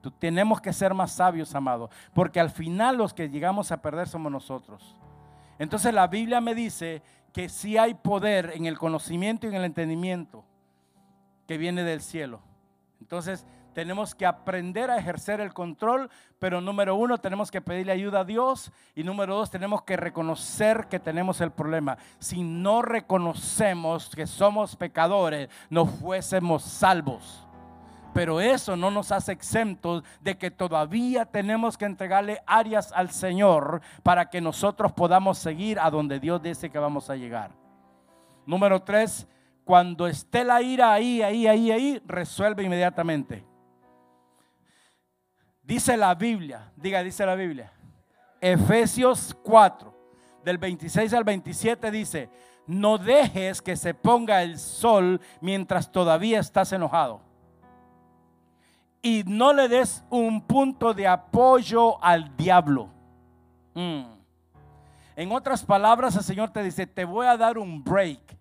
[0.02, 1.90] Tú, tenemos que ser más sabios, amado.
[2.14, 4.98] Porque al final los que llegamos a perder somos nosotros.
[5.60, 7.02] Entonces la Biblia me dice
[7.32, 10.44] que sí hay poder en el conocimiento y en el entendimiento
[11.48, 12.42] que viene del cielo.
[13.00, 18.22] Entonces tenemos que aprender a ejercer el control, pero número uno tenemos que pedirle ayuda
[18.22, 21.98] a Dios y número dos tenemos que reconocer que tenemos el problema.
[22.20, 27.48] Si no reconocemos que somos pecadores, no fuésemos salvos.
[28.14, 33.82] Pero eso no nos hace exentos de que todavía tenemos que entregarle áreas al Señor
[34.04, 37.52] para que nosotros podamos seguir a donde Dios dice que vamos a llegar.
[38.46, 39.28] Número tres,
[39.64, 43.46] cuando esté la ira ahí, ahí, ahí, ahí, resuelve inmediatamente.
[45.64, 47.72] Dice la Biblia, diga, dice la Biblia.
[48.40, 49.94] Efesios 4,
[50.44, 52.30] del 26 al 27 dice,
[52.68, 57.22] no dejes que se ponga el sol mientras todavía estás enojado
[59.02, 62.90] y no le des un punto de apoyo al diablo.
[63.74, 64.04] Mm.
[65.16, 68.38] En otras palabras, el Señor te dice, te voy a dar un break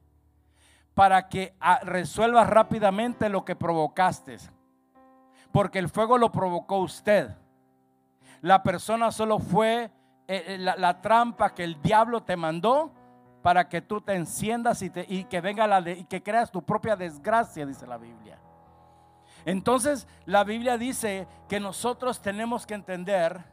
[0.95, 4.37] para que ah, resuelvas rápidamente lo que provocaste.
[5.53, 7.31] Porque el fuego lo provocó usted.
[8.41, 9.91] La persona solo fue
[10.29, 12.93] eh, eh, la, trampa que el diablo te mandó
[13.43, 17.67] para que tú te enciendas y, que venga la y que creas tu propia desgracia,
[17.67, 18.39] dice la Biblia.
[19.45, 23.45] Entonces la Biblia dice que nosotros tenemos que entender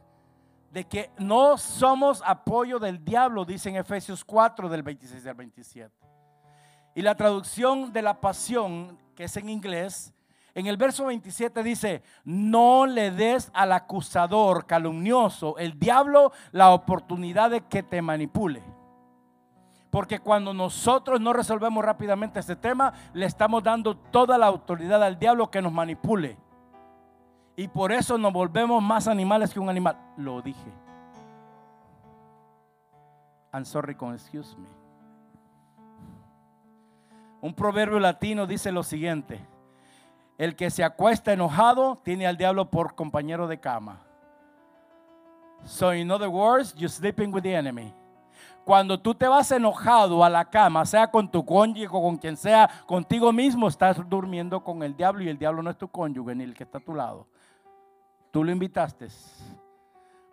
[0.70, 5.90] de que no somos apoyo del diablo, dice en Efesios 4 del 26 al 27.
[6.94, 10.14] Y la traducción de la pasión, que es en inglés,
[10.58, 17.50] en el verso 27 dice, no le des al acusador calumnioso, el diablo, la oportunidad
[17.50, 18.60] de que te manipule.
[19.88, 25.16] Porque cuando nosotros no resolvemos rápidamente este tema, le estamos dando toda la autoridad al
[25.16, 26.36] diablo que nos manipule.
[27.54, 29.96] Y por eso nos volvemos más animales que un animal.
[30.16, 30.72] Lo dije.
[33.52, 34.66] I'm sorry con excuse me.
[37.42, 39.40] Un proverbio latino dice lo siguiente.
[40.38, 43.98] El que se acuesta enojado tiene al diablo por compañero de cama.
[45.64, 47.92] So in other words, you're sleeping with the enemy.
[48.64, 52.36] Cuando tú te vas enojado a la cama, sea con tu cónyuge o con quien
[52.36, 56.34] sea, contigo mismo, estás durmiendo con el diablo y el diablo no es tu cónyuge
[56.34, 57.26] ni el que está a tu lado.
[58.30, 59.08] Tú lo invitaste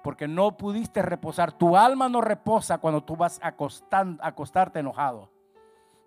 [0.04, 1.52] porque no pudiste reposar.
[1.52, 3.56] Tu alma no reposa cuando tú vas a,
[4.20, 5.32] acostarte enojado.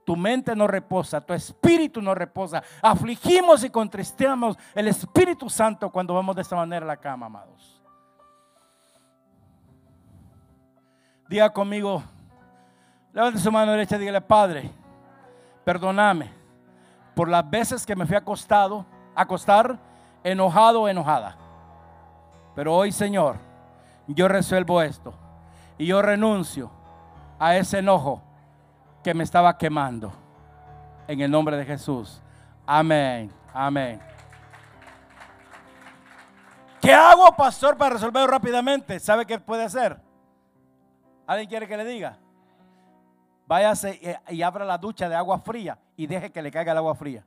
[0.08, 2.62] Tu mente no reposa, tu espíritu no reposa.
[2.80, 7.82] Afligimos y contristamos el Espíritu Santo cuando vamos de esta manera a la cama, amados.
[11.28, 12.02] Diga conmigo,
[13.12, 14.70] levante su mano derecha y dígale, Padre,
[15.62, 16.32] perdóname
[17.14, 19.78] por las veces que me fui acostado, acostar
[20.24, 21.36] enojado o enojada.
[22.54, 23.36] Pero hoy, Señor,
[24.06, 25.12] yo resuelvo esto
[25.76, 26.70] y yo renuncio
[27.38, 28.22] a ese enojo
[29.02, 30.12] que me estaba quemando.
[31.06, 32.20] En el nombre de Jesús.
[32.66, 33.32] Amén.
[33.52, 34.00] Amén.
[36.80, 39.00] ¿Qué hago, pastor, para resolverlo rápidamente?
[39.00, 40.00] ¿Sabe qué puede hacer?
[41.26, 42.18] ¿Alguien quiere que le diga?
[43.46, 46.94] Váyase y abra la ducha de agua fría y deje que le caiga el agua
[46.94, 47.24] fría.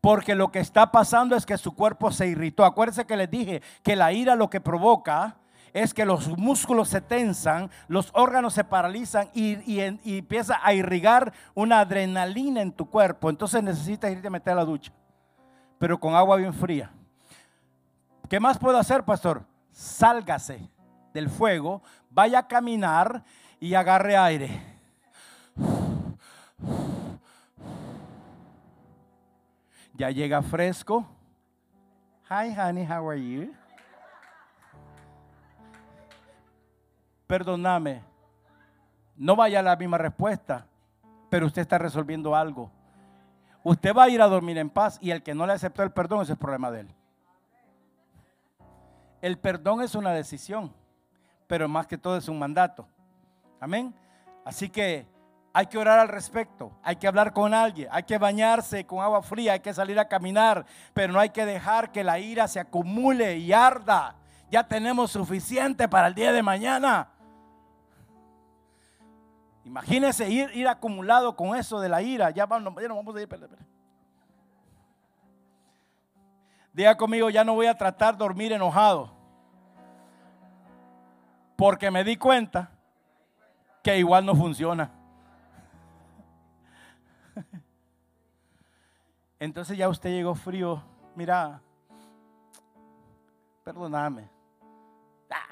[0.00, 2.64] Porque lo que está pasando es que su cuerpo se irritó.
[2.64, 5.36] Acuérdense que les dije que la ira lo que provoca
[5.72, 11.80] es que los músculos se tensan, los órganos se paralizan y, empieza a irrigar una
[11.80, 13.30] adrenalina en tu cuerpo.
[13.30, 14.92] Entonces necesitas irte a meter a la ducha,
[15.78, 16.90] pero con agua bien fría.
[18.28, 19.44] ¿Qué más puedo hacer, pastor?
[19.70, 20.68] Sálgase
[21.14, 23.24] del fuego, vaya a caminar
[23.60, 24.62] y agarre aire.
[29.94, 31.06] Ya llega fresco.
[32.28, 33.52] Hi, honey, how are you?
[37.32, 38.02] Perdóname,
[39.16, 40.66] no vaya la misma respuesta,
[41.30, 42.70] pero usted está resolviendo algo.
[43.64, 45.92] Usted va a ir a dormir en paz y el que no le aceptó el
[45.92, 46.94] perdón, ese es el problema de él.
[49.22, 50.74] El perdón es una decisión,
[51.46, 52.86] pero más que todo es un mandato.
[53.60, 53.94] Amén.
[54.44, 55.06] Así que
[55.54, 59.22] hay que orar al respecto, hay que hablar con alguien, hay que bañarse con agua
[59.22, 62.60] fría, hay que salir a caminar, pero no hay que dejar que la ira se
[62.60, 64.16] acumule y arda.
[64.50, 67.08] Ya tenemos suficiente para el día de mañana.
[69.64, 72.30] Imagínese ir, ir acumulado con eso de la ira.
[72.30, 73.28] Ya, vamos, ya no vamos a ir.
[76.72, 79.12] Diga conmigo, ya no voy a tratar de dormir enojado.
[81.56, 82.70] Porque me di cuenta
[83.82, 84.90] que igual no funciona.
[89.38, 90.82] Entonces ya usted llegó frío.
[91.14, 91.60] Mira,
[93.64, 94.28] perdóname.
[95.30, 95.46] Ah.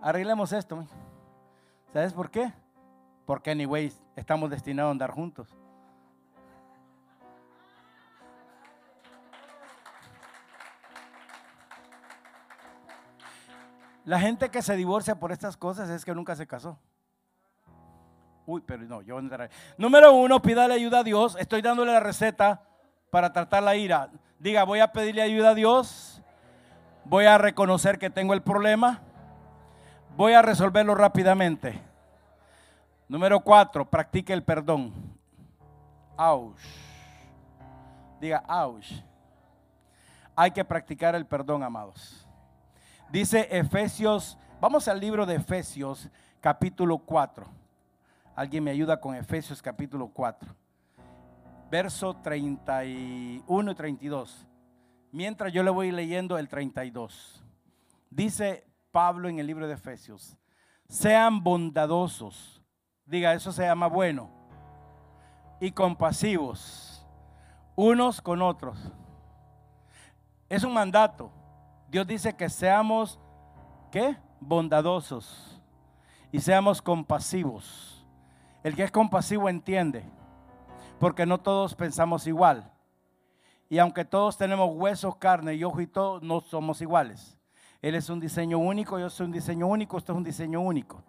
[0.00, 0.86] Arreglemos esto.
[1.94, 2.52] ¿Sabes por qué?
[3.24, 5.56] Porque, anyways, estamos destinados a andar juntos.
[14.04, 16.80] La gente que se divorcia por estas cosas es que nunca se casó.
[18.44, 19.20] Uy, pero no, yo
[19.78, 21.36] Número uno, pídale ayuda a Dios.
[21.38, 22.60] Estoy dándole la receta
[23.10, 24.10] para tratar la ira.
[24.40, 26.20] Diga, voy a pedirle ayuda a Dios.
[27.04, 29.00] Voy a reconocer que tengo el problema.
[30.16, 31.80] Voy a resolverlo rápidamente.
[33.08, 34.92] Número cuatro, practique el perdón.
[36.16, 36.56] Auch.
[38.20, 38.92] Diga, ouch.
[40.36, 42.24] Hay que practicar el perdón, amados.
[43.10, 46.08] Dice Efesios, vamos al libro de Efesios,
[46.40, 47.44] capítulo 4.
[48.36, 50.54] Alguien me ayuda con Efesios, capítulo 4.
[51.72, 54.46] Verso 31 y 32.
[55.10, 57.44] Mientras yo le voy leyendo el 32.
[58.10, 60.38] Dice Pablo en el libro de Efesios,
[60.88, 62.62] sean bondadosos,
[63.04, 64.30] diga, eso se llama bueno,
[65.58, 67.04] y compasivos,
[67.74, 68.78] unos con otros.
[70.48, 71.32] Es un mandato.
[71.88, 73.18] Dios dice que seamos,
[73.90, 74.16] ¿qué?
[74.38, 75.60] Bondadosos
[76.30, 78.06] y seamos compasivos.
[78.62, 80.04] El que es compasivo entiende,
[81.00, 82.72] porque no todos pensamos igual.
[83.68, 87.40] Y aunque todos tenemos huesos, carne y ojo y todo, no somos iguales.
[87.84, 91.04] Él es un diseño único, yo soy un diseño único, esto es un diseño único.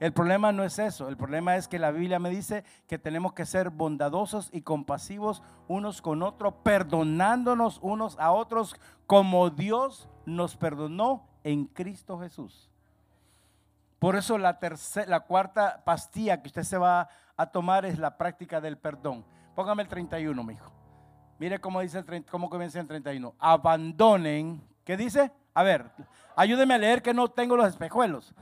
[0.00, 3.32] El problema no es eso, el problema es que la Biblia me dice que tenemos
[3.32, 8.74] que ser bondadosos y compasivos unos con otros, perdonándonos unos a otros
[9.06, 12.72] como Dios nos perdonó en Cristo Jesús.
[14.00, 18.18] Por eso la, tercera, la cuarta pastilla que usted se va a tomar es la
[18.18, 19.24] práctica del perdón.
[19.54, 20.72] Póngame el 31, mi hijo.
[21.38, 23.32] Mire cómo dice el cómo comienza el 31.
[23.38, 25.30] Abandonen, ¿qué dice?
[25.56, 25.86] A ver,
[26.36, 28.34] ayúdeme a leer que no tengo los espejuelos.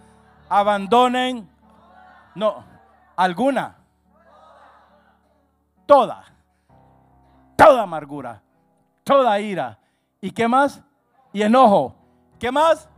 [0.48, 1.48] Abandonen,
[2.34, 2.64] no,
[3.14, 3.76] alguna.
[5.86, 6.24] toda,
[7.54, 8.42] toda amargura,
[9.04, 9.78] toda ira.
[10.20, 10.82] ¿Y qué más?
[11.32, 11.94] Y enojo.
[12.40, 12.88] ¿Qué más?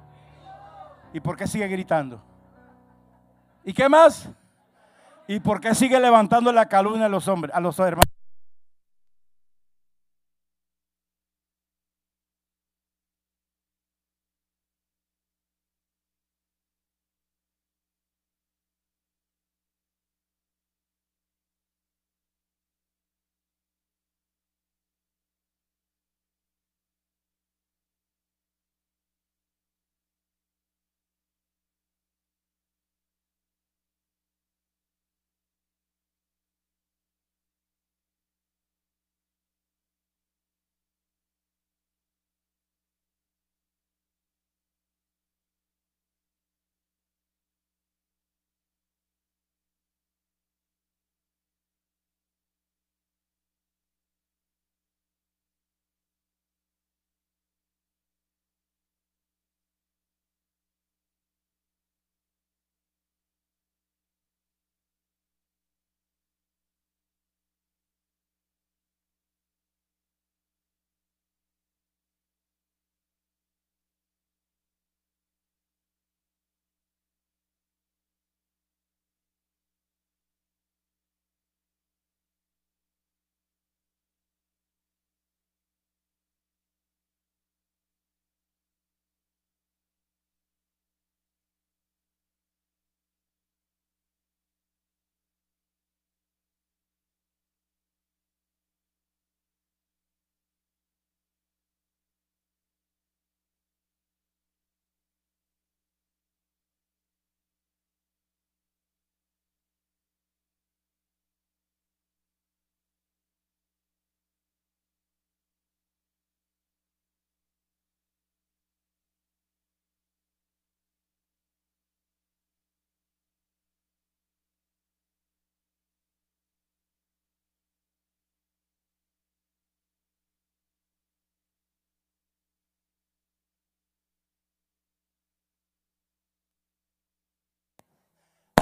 [1.12, 2.22] ¿Y por qué sigue gritando?
[3.64, 4.30] ¿Y qué más?
[5.26, 8.15] ¿Y por qué sigue levantando la calumnia a los hombres, a los hermanos?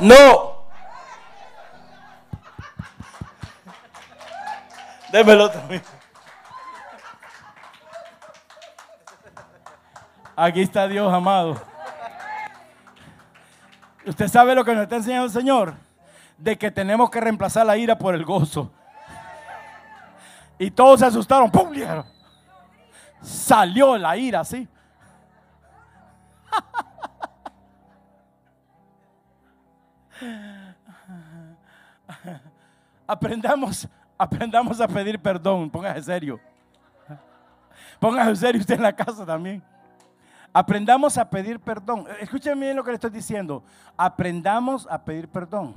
[0.04, 0.66] No.
[5.10, 5.82] Démelo también.
[10.36, 11.58] Aquí está Dios amado.
[14.04, 15.74] Usted sabe lo que nos está enseñando el Señor,
[16.36, 18.70] de que tenemos que reemplazar la ira por el gozo.
[20.58, 21.72] Y todos se asustaron, ¡pum!
[23.22, 24.68] Salió la ira, ¿sí?
[33.06, 35.70] Aprendamos, aprendamos a pedir perdón.
[35.70, 36.40] Póngase serio.
[38.00, 39.62] Póngase serio usted en la casa también.
[40.52, 42.06] Aprendamos a pedir perdón.
[42.20, 43.62] Escúcheme bien lo que le estoy diciendo.
[43.96, 45.74] Aprendamos a pedir perdón.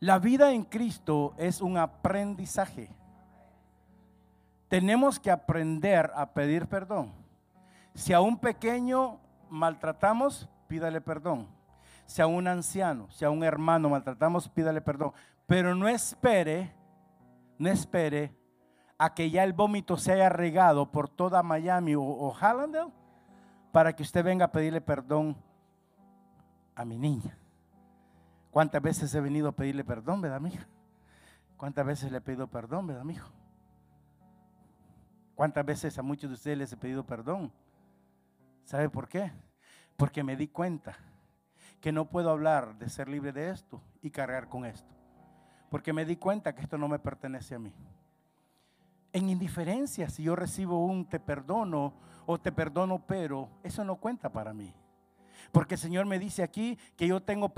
[0.00, 2.88] La vida en Cristo es un aprendizaje.
[4.68, 7.12] Tenemos que aprender a pedir perdón.
[7.94, 9.18] Si a un pequeño
[9.50, 11.57] maltratamos, pídale perdón
[12.08, 15.12] si a un anciano, si a un hermano maltratamos, pídale perdón.
[15.46, 16.74] Pero no espere,
[17.58, 18.34] no espere
[18.96, 22.34] a que ya el vómito se haya regado por toda Miami o, o
[23.70, 25.36] para que usted venga a pedirle perdón
[26.74, 27.36] a mi niña.
[28.50, 30.66] ¿Cuántas veces he venido a pedirle perdón, verdad, hija?
[31.58, 33.30] ¿Cuántas veces le he pedido perdón, verdad, hijo?
[35.34, 37.52] ¿Cuántas veces a muchos de ustedes les he pedido perdón?
[38.64, 39.30] ¿Sabe por qué?
[39.98, 40.96] Porque me di cuenta
[41.80, 44.94] que no puedo hablar de ser libre de esto y cargar con esto.
[45.70, 47.72] Porque me di cuenta que esto no me pertenece a mí.
[49.12, 51.94] En indiferencia, si yo recibo un te perdono
[52.26, 54.74] o te perdono pero, eso no cuenta para mí.
[55.52, 57.52] Porque el Señor me dice aquí que yo tengo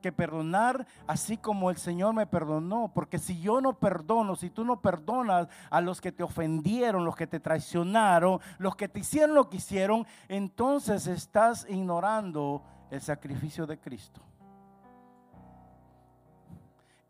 [0.00, 2.90] que perdonar así como el Señor me perdonó.
[2.92, 7.16] Porque si yo no perdono, si tú no perdonas a los que te ofendieron, los
[7.16, 13.66] que te traicionaron, los que te hicieron lo que hicieron, entonces estás ignorando el sacrificio
[13.66, 14.20] de Cristo.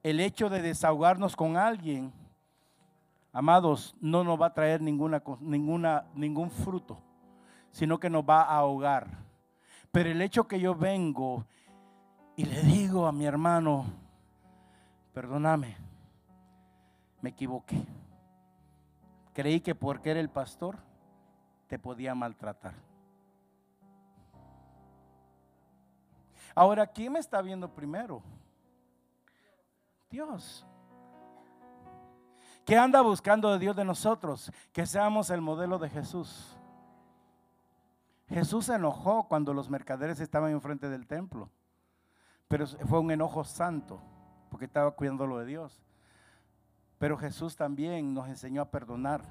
[0.03, 2.13] El hecho de desahogarnos con alguien,
[3.33, 6.99] amados, no nos va a traer ninguna, ninguna, ningún fruto,
[7.71, 9.09] sino que nos va a ahogar.
[9.91, 11.45] Pero el hecho que yo vengo
[12.37, 13.87] y le digo a mi hermano,
[15.13, 15.77] perdóname,
[17.21, 17.85] me equivoqué.
[19.33, 20.79] Creí que porque era el pastor
[21.67, 22.88] te podía maltratar.
[26.59, 28.21] Ahora, ¿quién me está viendo primero?
[30.11, 30.67] Dios.
[32.65, 34.51] ¿Qué anda buscando de Dios de nosotros?
[34.73, 36.59] Que seamos el modelo de Jesús.
[38.27, 41.49] Jesús se enojó cuando los mercaderes estaban enfrente del templo,
[42.49, 44.01] pero fue un enojo santo,
[44.51, 45.81] porque estaba cuidando lo de Dios.
[46.99, 49.23] Pero Jesús también nos enseñó a perdonar.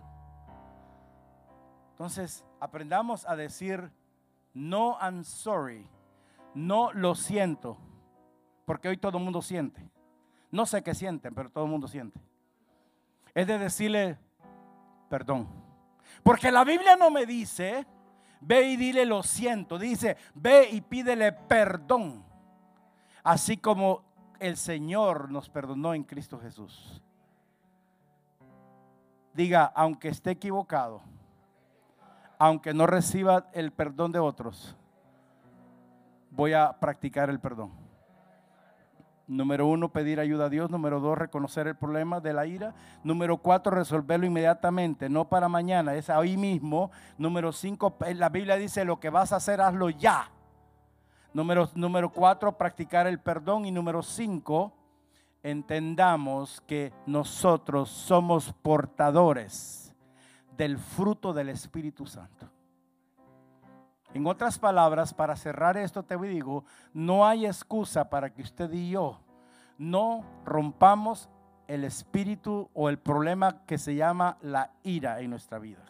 [1.89, 3.91] Entonces, aprendamos a decir,
[4.53, 5.89] no, I'm sorry,
[6.57, 7.77] no lo siento,
[8.65, 9.87] porque hoy todo el mundo siente.
[10.51, 12.19] No sé qué sienten, pero todo el mundo siente.
[13.33, 14.17] Es de decirle,
[15.09, 15.47] perdón.
[16.23, 17.85] Porque la Biblia no me dice,
[18.41, 19.77] ve y dile lo siento.
[19.77, 22.25] Dice, ve y pídele perdón.
[23.23, 24.03] Así como
[24.39, 27.03] el Señor nos perdonó en Cristo Jesús.
[29.33, 31.01] Diga, aunque esté equivocado,
[32.39, 34.75] aunque no reciba el perdón de otros,
[36.37, 37.71] voy a practicar el perdón.
[39.25, 40.69] Número uno, pedir ayuda a Dios.
[40.69, 42.75] Número dos, reconocer el problema de la ira.
[43.03, 46.91] Número cuatro, resolverlo inmediatamente, no para mañana, es hoy mismo.
[47.17, 50.29] Número cinco, la Biblia dice, lo que vas a hacer, hazlo ya.
[51.33, 53.65] Número, número cuatro, practicar el perdón.
[53.65, 54.73] Y número cinco,
[55.41, 59.95] entendamos que nosotros somos portadores
[60.55, 62.56] del fruto del Espíritu Santo.
[64.13, 68.91] En otras palabras, para cerrar esto te digo, no hay excusa para que usted y
[68.91, 69.19] yo
[69.77, 71.29] no rompamos
[71.67, 75.83] el espíritu o el problema que se llama la ira en nuestra vida.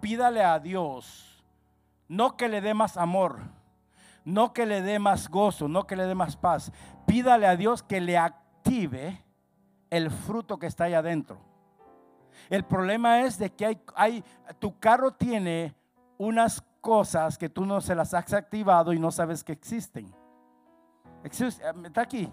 [0.00, 1.44] Pídale a Dios,
[2.08, 3.40] no que le dé más amor,
[4.24, 6.72] no que le dé más gozo, no que le dé más paz.
[7.06, 9.22] Pídale a Dios que le active
[9.90, 11.38] el fruto que está ahí adentro.
[12.50, 14.24] El problema es de que hay, hay
[14.58, 15.74] tu carro tiene
[16.18, 20.14] unas cosas que tú no se las has activado y no sabes que existen.
[21.22, 22.30] Está aquí.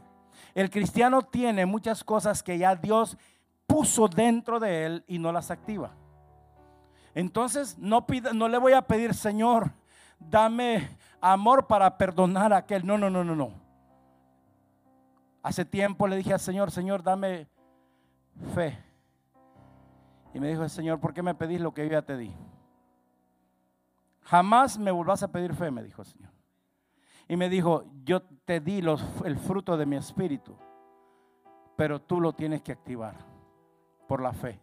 [0.53, 3.17] El cristiano tiene muchas cosas que ya Dios
[3.65, 5.91] puso dentro de él y no las activa.
[7.13, 9.71] Entonces no, pida, no le voy a pedir, Señor,
[10.19, 12.85] dame amor para perdonar a aquel.
[12.85, 13.53] No, no, no, no, no.
[15.43, 17.47] Hace tiempo le dije al Señor, Señor, dame
[18.53, 18.77] fe.
[20.33, 22.33] Y me dijo el Señor, ¿por qué me pedís lo que yo ya te di?
[24.23, 26.31] Jamás me volvás a pedir fe, me dijo el Señor.
[27.27, 28.83] Y me dijo, yo te di
[29.25, 30.57] el fruto de mi espíritu,
[31.75, 33.15] pero tú lo tienes que activar
[34.07, 34.59] por la fe.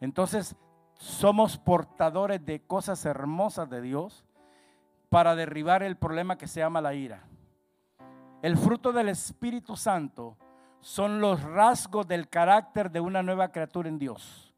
[0.00, 0.56] Entonces,
[0.94, 4.24] somos portadores de cosas hermosas de Dios
[5.08, 7.24] para derribar el problema que se llama la ira.
[8.42, 10.36] El fruto del Espíritu Santo
[10.80, 14.51] son los rasgos del carácter de una nueva criatura en Dios.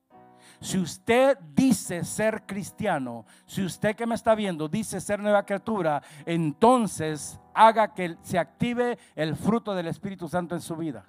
[0.65, 6.03] Si usted dice ser cristiano, si usted que me está viendo dice ser nueva criatura,
[6.25, 11.05] entonces haga que se active el fruto del Espíritu Santo en su vida.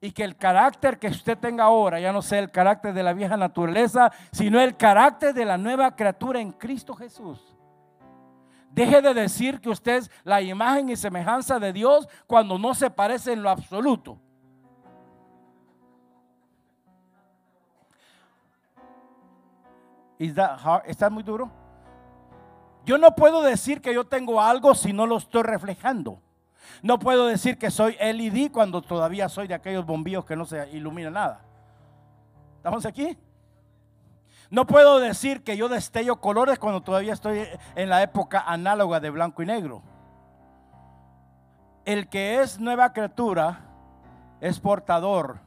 [0.00, 3.12] Y que el carácter que usted tenga ahora ya no sea el carácter de la
[3.12, 7.54] vieja naturaleza, sino el carácter de la nueva criatura en Cristo Jesús.
[8.70, 12.88] Deje de decir que usted es la imagen y semejanza de Dios cuando no se
[12.88, 14.18] parece en lo absoluto.
[20.20, 21.50] ¿Está muy duro?
[22.84, 26.20] Yo no puedo decir que yo tengo algo si no lo estoy reflejando.
[26.82, 30.68] No puedo decir que soy LED cuando todavía soy de aquellos bombillos que no se
[30.72, 31.40] ilumina nada.
[32.56, 33.16] ¿Estamos aquí?
[34.50, 39.08] No puedo decir que yo destello colores cuando todavía estoy en la época análoga de
[39.08, 39.82] blanco y negro.
[41.86, 43.60] El que es nueva criatura
[44.40, 45.40] es portador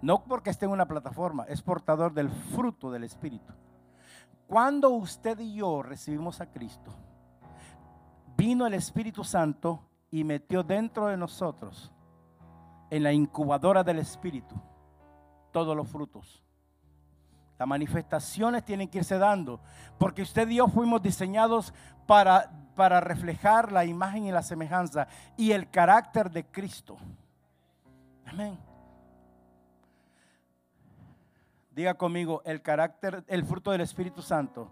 [0.00, 3.52] no porque esté en una plataforma, es portador del fruto del Espíritu.
[4.46, 6.94] Cuando usted y yo recibimos a Cristo,
[8.36, 11.92] vino el Espíritu Santo y metió dentro de nosotros,
[12.90, 14.54] en la incubadora del Espíritu,
[15.52, 16.42] todos los frutos.
[17.58, 19.60] Las manifestaciones tienen que irse dando,
[19.98, 21.74] porque usted y yo fuimos diseñados
[22.06, 26.96] para, para reflejar la imagen y la semejanza y el carácter de Cristo.
[28.24, 28.67] Amén.
[31.78, 34.68] Diga conmigo, el carácter, el fruto del Espíritu Santo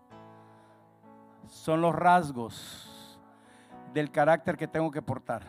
[1.47, 3.17] son los rasgos
[3.95, 5.45] del carácter que tengo que portar.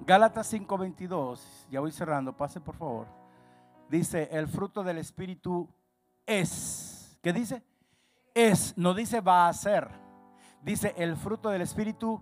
[0.00, 3.06] Gálatas 5:22, ya voy cerrando, pase por favor.
[3.88, 5.66] Dice, el fruto del Espíritu
[6.26, 7.18] es.
[7.22, 7.62] ¿Qué dice?
[8.34, 9.88] Es, no dice va a ser.
[10.60, 12.20] Dice, el fruto del Espíritu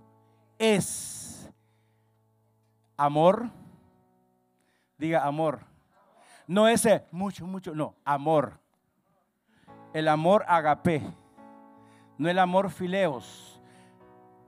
[0.59, 1.51] es
[2.97, 3.51] amor.
[4.97, 5.74] Diga amor
[6.47, 8.59] no ese mucho, mucho, no, amor.
[9.93, 11.03] El amor agape.
[12.19, 13.61] No el amor fileos.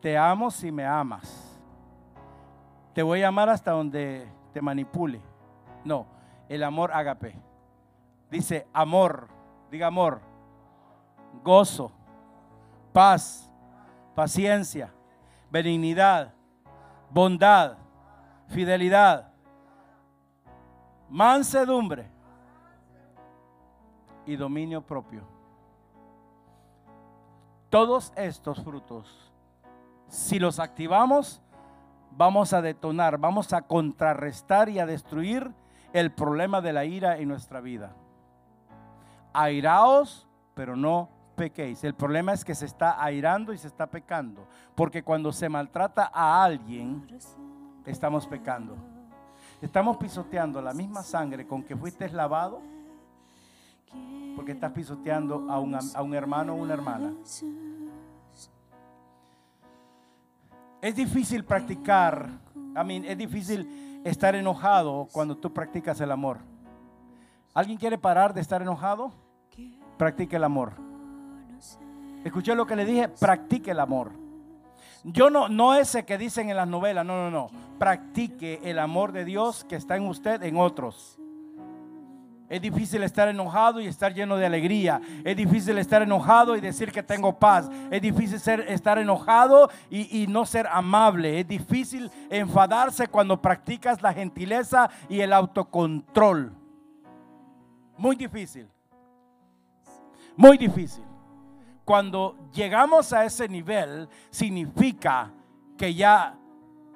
[0.01, 1.59] Te amo si me amas.
[2.95, 5.21] Te voy a amar hasta donde te manipule.
[5.85, 6.07] No,
[6.49, 7.35] el amor ágape.
[8.31, 9.29] Dice amor,
[9.71, 10.21] diga amor,
[11.45, 11.93] gozo,
[12.93, 13.51] paz,
[14.15, 14.93] paciencia,
[15.51, 16.33] benignidad,
[17.11, 17.77] bondad,
[18.49, 19.33] fidelidad,
[21.11, 22.09] mansedumbre
[24.27, 25.23] y dominio propio.
[27.71, 29.33] Todos estos frutos,
[30.09, 31.43] si los activamos,
[32.11, 35.53] vamos a detonar, vamos a contrarrestar y a destruir
[35.93, 37.95] el problema de la ira en nuestra vida.
[39.33, 41.85] Airaos, pero no pequéis.
[41.85, 44.47] El problema es que se está airando y se está pecando.
[44.75, 47.07] Porque cuando se maltrata a alguien,
[47.85, 48.96] estamos pecando.
[49.63, 52.61] Estamos pisoteando la misma sangre con que fuiste lavado.
[54.35, 57.13] Porque estás pisoteando a un, a un hermano o una hermana.
[60.83, 66.39] Es difícil practicar, I mean, es difícil estar enojado cuando tú practicas el amor.
[67.55, 69.11] ¿Alguien quiere parar de estar enojado?
[69.97, 70.75] Practique el amor.
[72.23, 74.26] Escuché lo que le dije, practique el amor.
[75.09, 77.51] Yo no, no ese que dicen en las novelas, no, no, no.
[77.79, 81.17] Practique el amor de Dios que está en usted, en otros.
[82.49, 85.01] Es difícil estar enojado y estar lleno de alegría.
[85.25, 87.71] Es difícil estar enojado y decir que tengo paz.
[87.89, 91.39] Es difícil ser, estar enojado y, y, no ser amable.
[91.39, 96.53] Es difícil enfadarse cuando practicas la gentileza y el autocontrol.
[97.97, 98.67] Muy difícil.
[100.37, 101.05] Muy difícil.
[101.87, 105.31] Cuando llegamos a ese nivel, significa
[105.79, 106.37] que ya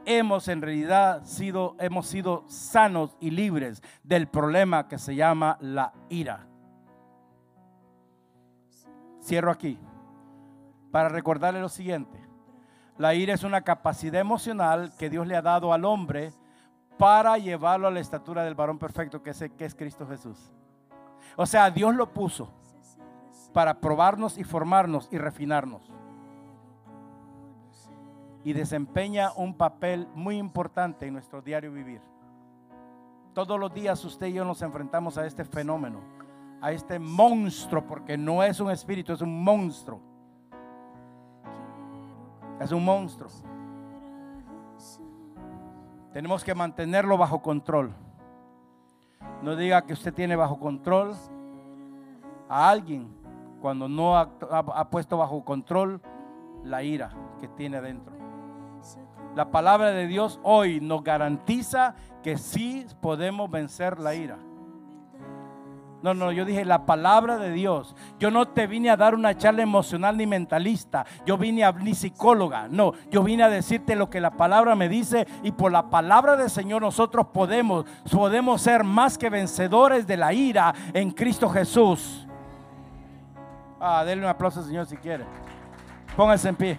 [0.05, 5.93] hemos en realidad sido, hemos sido sanos y libres del problema que se llama la
[6.09, 6.45] ira.
[9.23, 9.79] Cierro aquí
[10.91, 12.19] para recordarle lo siguiente.
[12.99, 16.33] La ira es una capacidad emocional que Dios le ha dado al hombre
[16.99, 20.51] para llevarlo a la estatura del varón perfecto que es, que es Cristo Jesús.
[21.37, 22.60] O sea, Dios lo puso
[23.53, 25.91] para probarnos y formarnos y refinarnos
[28.45, 32.01] y desempeña un papel muy importante en nuestro diario vivir.
[33.35, 36.01] Todos los días usted y yo nos enfrentamos a este fenómeno,
[36.61, 40.01] a este monstruo, porque no es un espíritu, es un monstruo.
[42.61, 43.31] Es un monstruo.
[46.13, 47.93] Tenemos que mantenerlo bajo control.
[49.43, 51.15] No diga que usted tiene bajo control
[52.49, 53.20] a alguien
[53.61, 56.01] cuando no ha, puesto bajo control
[56.65, 58.13] la ira que tiene dentro.
[59.37, 64.39] La palabra de Dios hoy nos garantiza que sí podemos vencer la ira.
[66.03, 67.95] No, no, yo dije la palabra de Dios.
[68.19, 71.05] Yo no te vine a dar una charla emocional ni mentalista.
[71.27, 72.69] Yo vine a ni psicóloga.
[72.69, 76.37] No, yo vine a decirte lo que la palabra me dice y por la palabra
[76.37, 82.27] del Señor nosotros podemos podemos ser más que vencedores de la ira en Cristo Jesús.
[83.83, 85.25] Ah, denle un aplauso, Señor, si quiere.
[86.15, 86.79] Póngase en pie.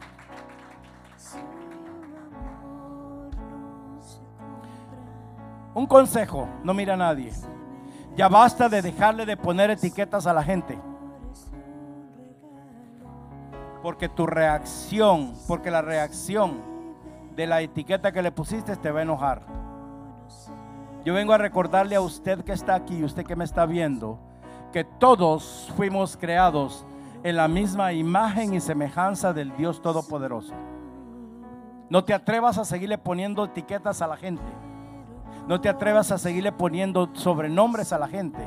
[5.74, 7.32] Un consejo, no mira a nadie.
[8.16, 10.78] Ya basta de dejarle de poner etiquetas a la gente.
[13.82, 16.62] Porque tu reacción, porque la reacción
[17.36, 19.42] de la etiqueta que le pusiste te va a enojar.
[21.04, 24.20] Yo vengo a recordarle a usted que está aquí, usted que me está viendo,
[24.72, 26.86] que todos fuimos creados
[27.24, 30.54] en la misma imagen y semejanza del Dios Todopoderoso.
[31.90, 34.42] No te atrevas a seguirle poniendo etiquetas a la gente.
[35.48, 38.40] No te atrevas a seguirle poniendo sobrenombres a la gente,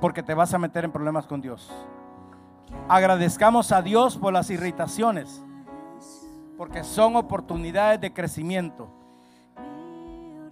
[0.00, 1.72] porque te vas a meter en problemas con Dios.
[2.88, 5.42] Agradezcamos a Dios por las irritaciones,
[6.58, 8.88] porque son oportunidades de crecimiento.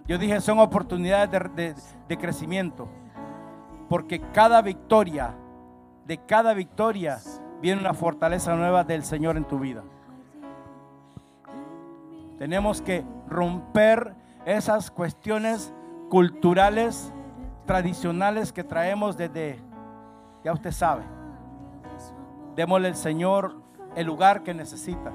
[0.07, 1.75] Yo dije, son oportunidades de,
[2.07, 2.87] de crecimiento,
[3.87, 5.35] porque cada victoria,
[6.05, 7.19] de cada victoria,
[7.61, 9.83] viene una fortaleza nueva del Señor en tu vida.
[12.37, 15.73] Tenemos que romper esas cuestiones
[16.09, 17.13] culturales,
[17.65, 19.59] tradicionales que traemos desde,
[20.43, 21.03] ya usted sabe.
[22.55, 23.61] Démosle al Señor
[23.95, 25.11] el lugar que necesita.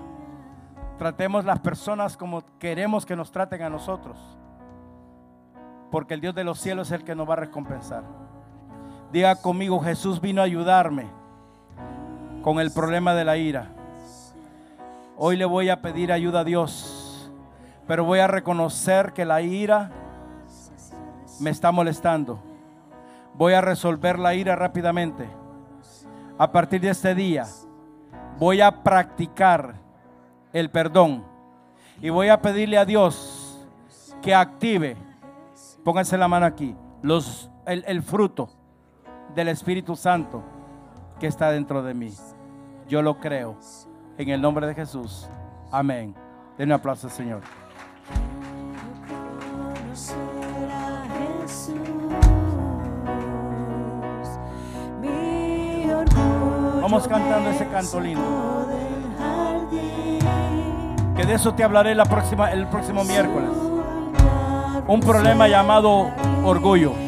[0.99, 4.18] Tratemos las personas como queremos que nos traten a nosotros.
[5.91, 8.05] Porque el Dios de los cielos es el que nos va a recompensar.
[9.12, 11.07] Diga conmigo, Jesús vino a ayudarme
[12.42, 13.70] con el problema de la ira.
[15.16, 17.07] Hoy le voy a pedir ayuda a Dios
[17.86, 19.90] pero voy a reconocer que la ira
[21.40, 22.40] me está molestando.
[23.34, 25.28] Voy a resolver la ira rápidamente.
[26.38, 27.46] A partir de este día
[28.38, 29.74] voy a practicar
[30.52, 31.24] el perdón
[32.00, 33.66] y voy a pedirle a Dios
[34.20, 34.96] que active,
[35.84, 38.50] pónganse la mano aquí, los, el, el fruto
[39.37, 40.43] del Espíritu Santo
[41.20, 42.11] que está dentro de mí.
[42.89, 43.59] Yo lo creo.
[44.16, 45.28] En el nombre de Jesús.
[45.70, 46.14] Amén.
[46.57, 47.43] Den un aplauso Señor.
[56.80, 58.66] Vamos cantando ese canto lindo.
[61.14, 63.51] Que de eso te hablaré la próxima, el próximo miércoles.
[64.87, 66.11] Un problema llamado
[66.43, 67.05] orgullo.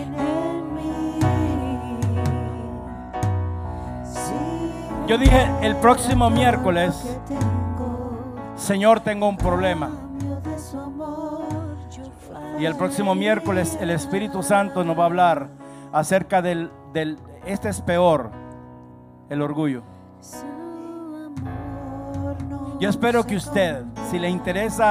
[5.08, 7.18] Yo dije el próximo miércoles,
[8.56, 9.90] Señor, tengo un problema.
[12.58, 15.48] Y el próximo miércoles el Espíritu Santo nos va a hablar
[15.92, 18.30] acerca del, del este es peor,
[19.30, 19.82] el orgullo.
[22.78, 24.90] Yo espero que usted, si le interesa